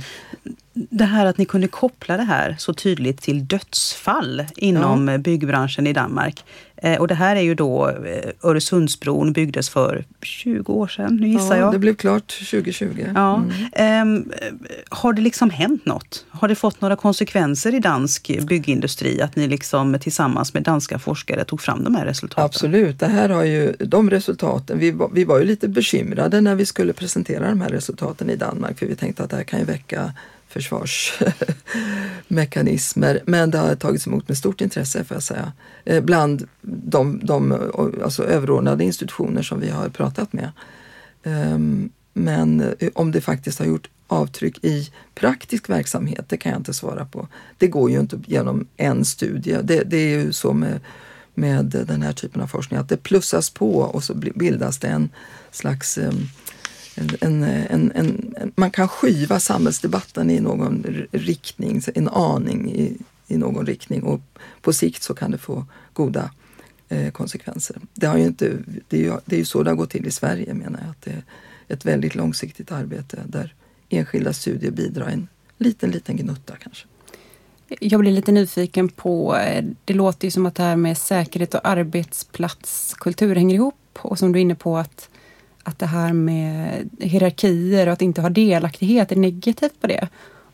det 0.76 1.06
här 1.06 1.26
att 1.26 1.38
ni 1.38 1.46
kunde 1.46 1.68
koppla 1.68 2.18
det 2.18 2.24
här 2.24 2.56
så 2.60 2.74
tydligt 2.74 3.22
till 3.22 3.48
dödsfall 3.48 4.44
inom 4.56 5.08
ja. 5.08 5.18
byggbranschen 5.18 5.88
i 5.88 5.94
Danmark. 5.94 6.44
Eh, 6.78 7.00
och 7.00 7.08
det 7.08 7.16
här 7.16 7.36
är 7.36 7.42
ju 7.42 7.56
då 7.56 7.90
eh, 7.90 8.50
Öresundsbron 8.50 9.34
byggdes 9.34 9.70
för 9.70 10.06
20 10.22 10.74
år 10.74 10.88
sedan, 10.88 11.16
nu 11.16 11.28
gissar 11.28 11.56
ja, 11.56 11.62
jag. 11.62 11.72
det 11.72 11.80
blev 11.80 11.96
klart 11.96 12.28
2020. 12.28 13.08
Ja. 13.16 13.44
Mm. 13.74 14.30
Eh, 14.30 14.38
har 14.90 15.14
det 15.14 15.22
liksom 15.22 15.50
hänt 15.50 15.86
något? 15.86 16.26
Har 16.30 16.48
det 16.48 16.56
fått 16.56 16.82
några 16.82 16.96
konsekvenser 16.96 17.76
i 17.76 17.80
dansk 17.80 18.32
byggindustri 18.48 19.22
att 19.22 19.36
ni 19.36 19.48
liksom 19.48 19.98
tillsammans 20.02 20.54
med 20.54 20.64
danska 20.64 21.00
forskare 21.00 21.46
tog 21.46 21.62
fram 21.62 21.84
de 21.84 21.96
här 21.96 22.06
resultaten? 22.06 22.46
Absolut, 22.46 23.00
det 23.00 23.08
här 23.08 23.30
har 23.30 23.44
ju 23.44 23.74
de 23.80 24.10
resultaten. 24.10 24.80
Vi 24.80 24.92
var, 24.92 25.10
vi 25.14 25.24
var 25.24 25.40
ju 25.40 25.46
lite 25.46 25.68
bekymrade 25.68 26.42
när 26.42 26.56
vi 26.56 26.66
skulle 26.66 26.94
presentera 26.94 27.50
de 27.50 27.62
här 27.62 27.70
resultaten 27.70 28.30
i 28.30 28.36
Danmark 28.36 28.80
för 28.80 28.86
vi 28.86 28.96
tänkte 28.96 29.24
att 29.24 29.30
det 29.30 29.36
här 29.36 29.44
kan 29.44 29.60
ju 29.60 29.66
väcka 29.66 30.14
försvarsmekanismer. 30.56 33.22
Men 33.26 33.52
det 33.52 33.58
har 33.58 33.76
tagits 33.76 34.08
emot 34.08 34.28
med 34.28 34.38
stort 34.38 34.62
intresse 34.62 35.04
får 35.04 35.16
jag 35.16 35.24
säga. 35.24 35.52
Eh, 35.86 36.04
bland 36.04 36.48
de, 36.62 37.20
de 37.24 37.72
alltså 38.04 38.24
överordnade 38.24 38.84
institutioner 38.84 39.42
som 39.42 39.60
vi 39.60 39.70
har 39.70 39.90
pratat 39.90 40.34
med. 40.34 40.52
Ehm, 41.24 41.90
men 42.14 42.76
eh, 42.80 42.90
om 42.94 43.12
det 43.12 43.22
faktiskt 43.22 43.60
har 43.60 43.66
gjort 43.66 43.90
avtryck 44.08 44.64
i 44.64 44.90
praktisk 45.16 45.70
verksamhet, 45.70 46.30
det 46.30 46.38
kan 46.38 46.52
jag 46.52 46.60
inte 46.60 46.74
svara 46.74 47.06
på. 47.06 47.28
Det 47.58 47.68
går 47.68 47.92
ju 47.92 48.00
inte 48.00 48.20
genom 48.28 48.68
en 48.78 49.06
studie. 49.06 49.60
Det, 49.64 49.84
det 49.84 49.98
är 49.98 50.10
ju 50.10 50.34
så 50.34 50.54
med, 50.54 50.80
med 51.34 51.66
den 51.66 52.02
här 52.02 52.14
typen 52.14 52.42
av 52.42 52.48
forskning 52.48 52.80
att 52.80 52.90
det 52.90 52.98
plussas 52.98 53.50
på 53.50 53.80
och 53.80 54.04
så 54.04 54.14
bildas 54.14 54.78
det 54.78 54.88
en 54.88 55.10
slags 55.52 55.98
ehm, 55.98 56.28
en, 56.96 57.44
en, 57.44 57.92
en, 57.96 58.34
man 58.56 58.72
kan 58.72 58.88
skiva 58.88 59.40
samhällsdebatten 59.40 60.30
i 60.30 60.40
någon 60.40 60.86
riktning, 61.12 61.82
en 61.96 62.10
aning 62.10 62.72
i, 62.72 62.98
i 63.28 63.38
någon 63.38 63.66
riktning 63.66 64.04
och 64.04 64.22
på 64.62 64.74
sikt 64.74 65.04
så 65.04 65.14
kan 65.14 65.32
det 65.32 65.38
få 65.38 65.66
goda 65.94 66.32
eh, 66.90 67.12
konsekvenser. 67.12 67.78
Det, 67.94 68.08
har 68.08 68.18
ju 68.18 68.24
inte, 68.24 68.58
det, 68.88 68.98
är 68.98 69.02
ju, 69.02 69.14
det 69.26 69.36
är 69.36 69.40
ju 69.40 69.46
så 69.46 69.64
det 69.64 69.70
har 69.70 69.76
gått 69.76 69.90
till 69.90 70.08
i 70.08 70.12
Sverige 70.12 70.54
menar 70.54 70.80
jag, 70.82 70.90
att 70.90 71.02
det 71.02 71.12
är 71.12 71.24
ett 71.68 71.86
väldigt 71.86 72.16
långsiktigt 72.16 72.72
arbete 72.72 73.20
där 73.28 73.54
enskilda 73.90 74.34
studier 74.34 74.72
bidrar 74.72 75.08
en 75.08 75.28
liten, 75.58 75.92
liten 75.92 76.18
gnutta 76.18 76.56
kanske. 76.56 76.88
Jag 77.80 78.00
blir 78.00 78.12
lite 78.12 78.32
nyfiken 78.32 78.90
på, 78.90 79.36
eh, 79.36 79.66
det 79.86 79.94
låter 79.94 80.28
ju 80.28 80.32
som 80.32 80.46
att 80.46 80.56
det 80.56 80.64
här 80.64 80.76
med 80.76 80.98
säkerhet 80.98 81.54
och 81.54 81.68
arbetsplatskultur 81.68 83.36
hänger 83.36 83.56
ihop 83.56 83.76
och 83.94 84.20
som 84.20 84.32
du 84.32 84.40
är 84.40 84.42
inne 84.42 84.56
på 84.56 84.78
att 84.78 85.10
att 85.66 85.80
det 85.80 85.86
här 85.86 86.14
med 86.14 86.90
hierarkier 87.00 87.88
och 87.88 87.94
att 87.94 88.02
inte 88.02 88.22
ha 88.22 88.30
delaktighet 88.30 89.12
är 89.12 89.16
negativt 89.16 89.82
på 89.82 89.88
det. 89.88 90.08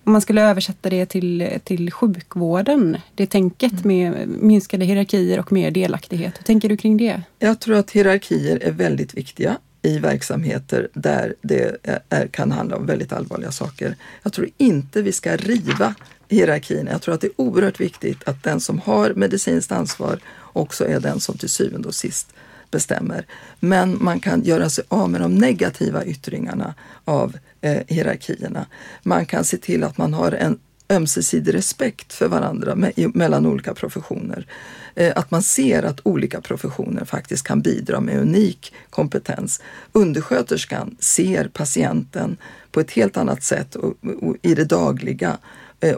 Om 0.03 0.11
man 0.11 0.21
skulle 0.21 0.41
översätta 0.41 0.89
det 0.89 1.05
till, 1.05 1.49
till 1.63 1.91
sjukvården, 1.91 2.97
det 3.15 3.25
tänket 3.25 3.85
mm. 3.85 4.11
med 4.11 4.27
minskade 4.27 4.85
hierarkier 4.85 5.39
och 5.39 5.51
mer 5.51 5.71
delaktighet. 5.71 6.37
Hur 6.37 6.43
tänker 6.43 6.69
du 6.69 6.77
kring 6.77 6.97
det? 6.97 7.21
Jag 7.39 7.59
tror 7.59 7.75
att 7.75 7.91
hierarkier 7.91 8.63
är 8.63 8.71
väldigt 8.71 9.13
viktiga 9.13 9.57
i 9.81 9.99
verksamheter 9.99 10.87
där 10.93 11.35
det 11.41 11.77
är, 12.09 12.27
kan 12.27 12.51
handla 12.51 12.77
om 12.77 12.85
väldigt 12.85 13.13
allvarliga 13.13 13.51
saker. 13.51 13.95
Jag 14.23 14.33
tror 14.33 14.49
inte 14.57 15.01
vi 15.01 15.11
ska 15.11 15.35
riva 15.35 15.95
hierarkin. 16.29 16.87
Jag 16.91 17.01
tror 17.01 17.15
att 17.15 17.21
det 17.21 17.27
är 17.27 17.41
oerhört 17.41 17.79
viktigt 17.79 18.23
att 18.27 18.43
den 18.43 18.59
som 18.61 18.79
har 18.79 19.13
medicinskt 19.13 19.71
ansvar 19.71 20.19
också 20.53 20.87
är 20.87 20.99
den 20.99 21.19
som 21.19 21.37
till 21.37 21.49
syvende 21.49 21.87
och 21.87 21.95
sist 21.95 22.33
bestämmer. 22.71 23.25
Men 23.59 23.97
man 24.01 24.19
kan 24.19 24.43
göra 24.43 24.69
sig 24.69 24.83
av 24.87 25.09
med 25.09 25.21
de 25.21 25.35
negativa 25.35 26.05
yttringarna 26.05 26.73
av 27.05 27.37
eh, 27.61 27.77
hierarkierna. 27.87 28.65
Man 29.03 29.25
kan 29.25 29.43
se 29.43 29.57
till 29.57 29.83
att 29.83 29.97
man 29.97 30.13
har 30.13 30.31
en 30.31 30.59
ömsesidig 30.89 31.53
respekt 31.53 32.13
för 32.13 32.27
varandra 32.27 32.75
me 32.75 32.91
mellan 33.13 33.45
olika 33.45 33.73
professioner. 33.73 34.47
Eh, 34.95 35.13
att 35.15 35.31
man 35.31 35.43
ser 35.43 35.83
att 35.83 35.99
olika 36.03 36.41
professioner 36.41 37.05
faktiskt 37.05 37.47
kan 37.47 37.61
bidra 37.61 37.99
med 37.99 38.19
unik 38.19 38.73
kompetens. 38.89 39.61
Undersköterskan 39.91 40.95
ser 40.99 41.47
patienten 41.47 42.37
på 42.71 42.79
ett 42.79 42.91
helt 42.91 43.17
annat 43.17 43.43
sätt 43.43 43.75
och, 43.75 43.93
och, 44.21 44.35
i 44.41 44.55
det 44.55 44.65
dagliga 44.65 45.37
Eh, 45.37 45.37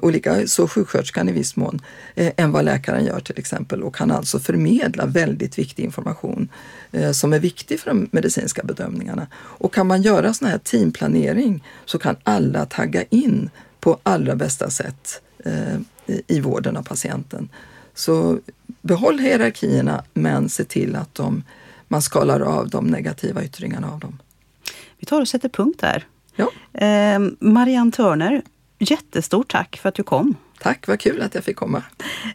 och 0.02 0.12
likaså 0.12 0.68
sjuksköterskan 0.68 1.30
i 1.30 1.32
viss 1.32 1.56
mån, 1.56 1.82
eh, 2.16 2.34
än 2.38 2.52
vad 2.52 2.66
läkaren 2.66 3.06
gör 3.06 3.20
till 3.20 3.40
exempel 3.40 3.84
och 3.84 3.96
kan 3.96 4.12
alltså 4.12 4.40
förmedla 4.40 5.06
väldigt 5.06 5.60
viktig 5.60 5.84
information 5.84 6.50
eh, 6.92 7.12
som 7.12 7.34
är 7.34 7.40
viktig 7.40 7.80
för 7.80 7.90
de 7.90 8.10
medicinska 8.12 8.64
bedömningarna. 8.64 9.28
Och 9.36 9.74
kan 9.74 9.88
man 9.88 10.02
göra 10.02 10.34
sån 10.34 10.48
här 10.48 10.58
teamplanering 10.58 11.64
så 11.86 12.00
kan 12.00 12.16
alla 12.24 12.66
tagga 12.66 13.04
in 13.04 13.50
på 13.80 14.00
allra 14.04 14.36
bästa 14.36 14.70
sätt 14.70 15.22
i 16.28 16.40
vården 16.40 16.78
av 16.78 16.84
patienten. 16.84 17.50
Så 17.94 18.40
behåll 18.82 19.20
hierarkierna 19.20 20.04
men 20.14 20.50
se 20.50 20.64
till 20.64 20.96
att 20.96 21.16
de, 21.16 21.44
man 21.88 22.02
skalar 22.02 22.40
av 22.40 22.70
de 22.70 22.88
negativa 22.88 23.44
yttringarna 23.44 23.92
av 23.92 24.00
dem. 24.00 24.20
Vi 24.98 25.06
tar 25.06 25.22
och 25.22 25.28
sätter 25.28 25.50
punkt 25.50 25.80
där. 25.80 26.06
Ja. 26.36 26.52
Eh, 26.74 27.20
Marianne 27.40 27.92
Törner, 27.92 28.42
Jättestort 28.84 29.52
tack 29.52 29.78
för 29.78 29.90
att 29.90 29.96
du 29.96 30.04
kom. 30.04 30.36
Tack, 30.60 30.88
vad 30.88 31.00
kul 31.00 31.22
att 31.22 31.36
jag 31.36 31.44
fick 31.44 31.56
komma. 31.56 31.84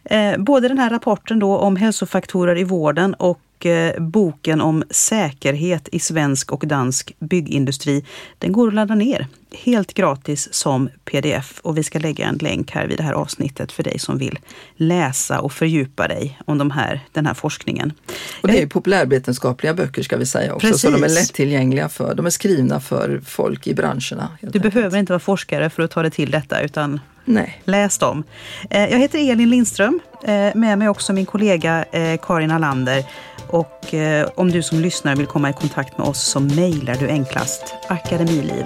Eh, 0.03 0.37
både 0.37 0.67
den 0.67 0.77
här 0.77 0.89
rapporten 0.89 1.39
då 1.39 1.57
om 1.57 1.75
hälsofaktorer 1.75 2.57
i 2.57 2.63
vården 2.63 3.13
och 3.13 3.41
Eh, 3.65 4.01
boken 4.01 4.61
om 4.61 4.83
säkerhet 4.89 5.89
i 5.91 5.99
svensk 5.99 6.51
och 6.51 6.67
dansk 6.67 7.15
byggindustri. 7.19 8.05
Den 8.37 8.51
går 8.51 8.67
att 8.67 8.73
ladda 8.73 8.95
ner 8.95 9.27
helt 9.51 9.93
gratis 9.93 10.53
som 10.53 10.89
pdf 11.05 11.59
och 11.63 11.77
vi 11.77 11.83
ska 11.83 11.99
lägga 11.99 12.27
en 12.27 12.37
länk 12.37 12.71
här 12.71 12.87
vid 12.87 12.97
det 12.97 13.03
här 13.03 13.13
avsnittet 13.13 13.71
för 13.71 13.83
dig 13.83 13.99
som 13.99 14.17
vill 14.17 14.39
läsa 14.75 15.39
och 15.39 15.51
fördjupa 15.51 16.07
dig 16.07 16.39
om 16.45 16.57
de 16.57 16.71
här, 16.71 17.01
den 17.11 17.25
här 17.25 17.33
forskningen. 17.33 17.93
Och 18.41 18.47
det 18.47 18.61
är 18.61 18.67
populärvetenskapliga 18.67 19.73
böcker 19.73 20.03
ska 20.03 20.17
vi 20.17 20.25
säga 20.25 20.53
också, 20.53 20.67
Precis. 20.67 20.81
så 20.81 20.91
de 20.91 21.03
är 21.03 21.09
lättillgängliga 21.09 21.89
för, 21.89 22.15
de 22.15 22.25
är 22.25 22.29
skrivna 22.29 22.79
för 22.79 23.21
folk 23.25 23.67
i 23.67 23.73
branscherna. 23.73 24.29
Du 24.41 24.47
enkelt. 24.47 24.73
behöver 24.73 24.97
inte 24.97 25.11
vara 25.11 25.19
forskare 25.19 25.69
för 25.69 25.83
att 25.83 25.91
ta 25.91 26.01
dig 26.01 26.11
till 26.11 26.31
detta 26.31 26.61
utan 26.61 26.99
Nej. 27.25 27.61
läs 27.65 27.97
dem. 27.97 28.23
Eh, 28.69 28.89
jag 28.91 28.99
heter 28.99 29.31
Elin 29.31 29.49
Lindström, 29.49 29.99
eh, 30.23 30.55
med 30.55 30.77
mig 30.77 30.89
också 30.89 31.13
min 31.13 31.25
kollega 31.25 31.85
Karin 32.21 32.51
Alander. 32.51 33.05
Och 33.49 33.93
eh, 33.93 34.29
om 34.35 34.51
du 34.51 34.63
som 34.63 34.79
lyssnar 34.79 35.15
vill 35.15 35.27
komma 35.27 35.49
i 35.49 35.53
kontakt 35.53 35.97
med 35.97 36.07
oss 36.07 36.21
så 36.21 36.39
mejlar 36.39 36.95
du 36.95 37.09
enklast 37.09 37.75
akademiliv 37.87 38.65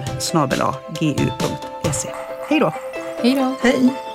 gu.se. 1.00 2.08
Hej 2.48 2.60
då! 2.60 2.74
Hej 3.22 3.34
då! 3.34 3.54
Hej! 3.62 4.13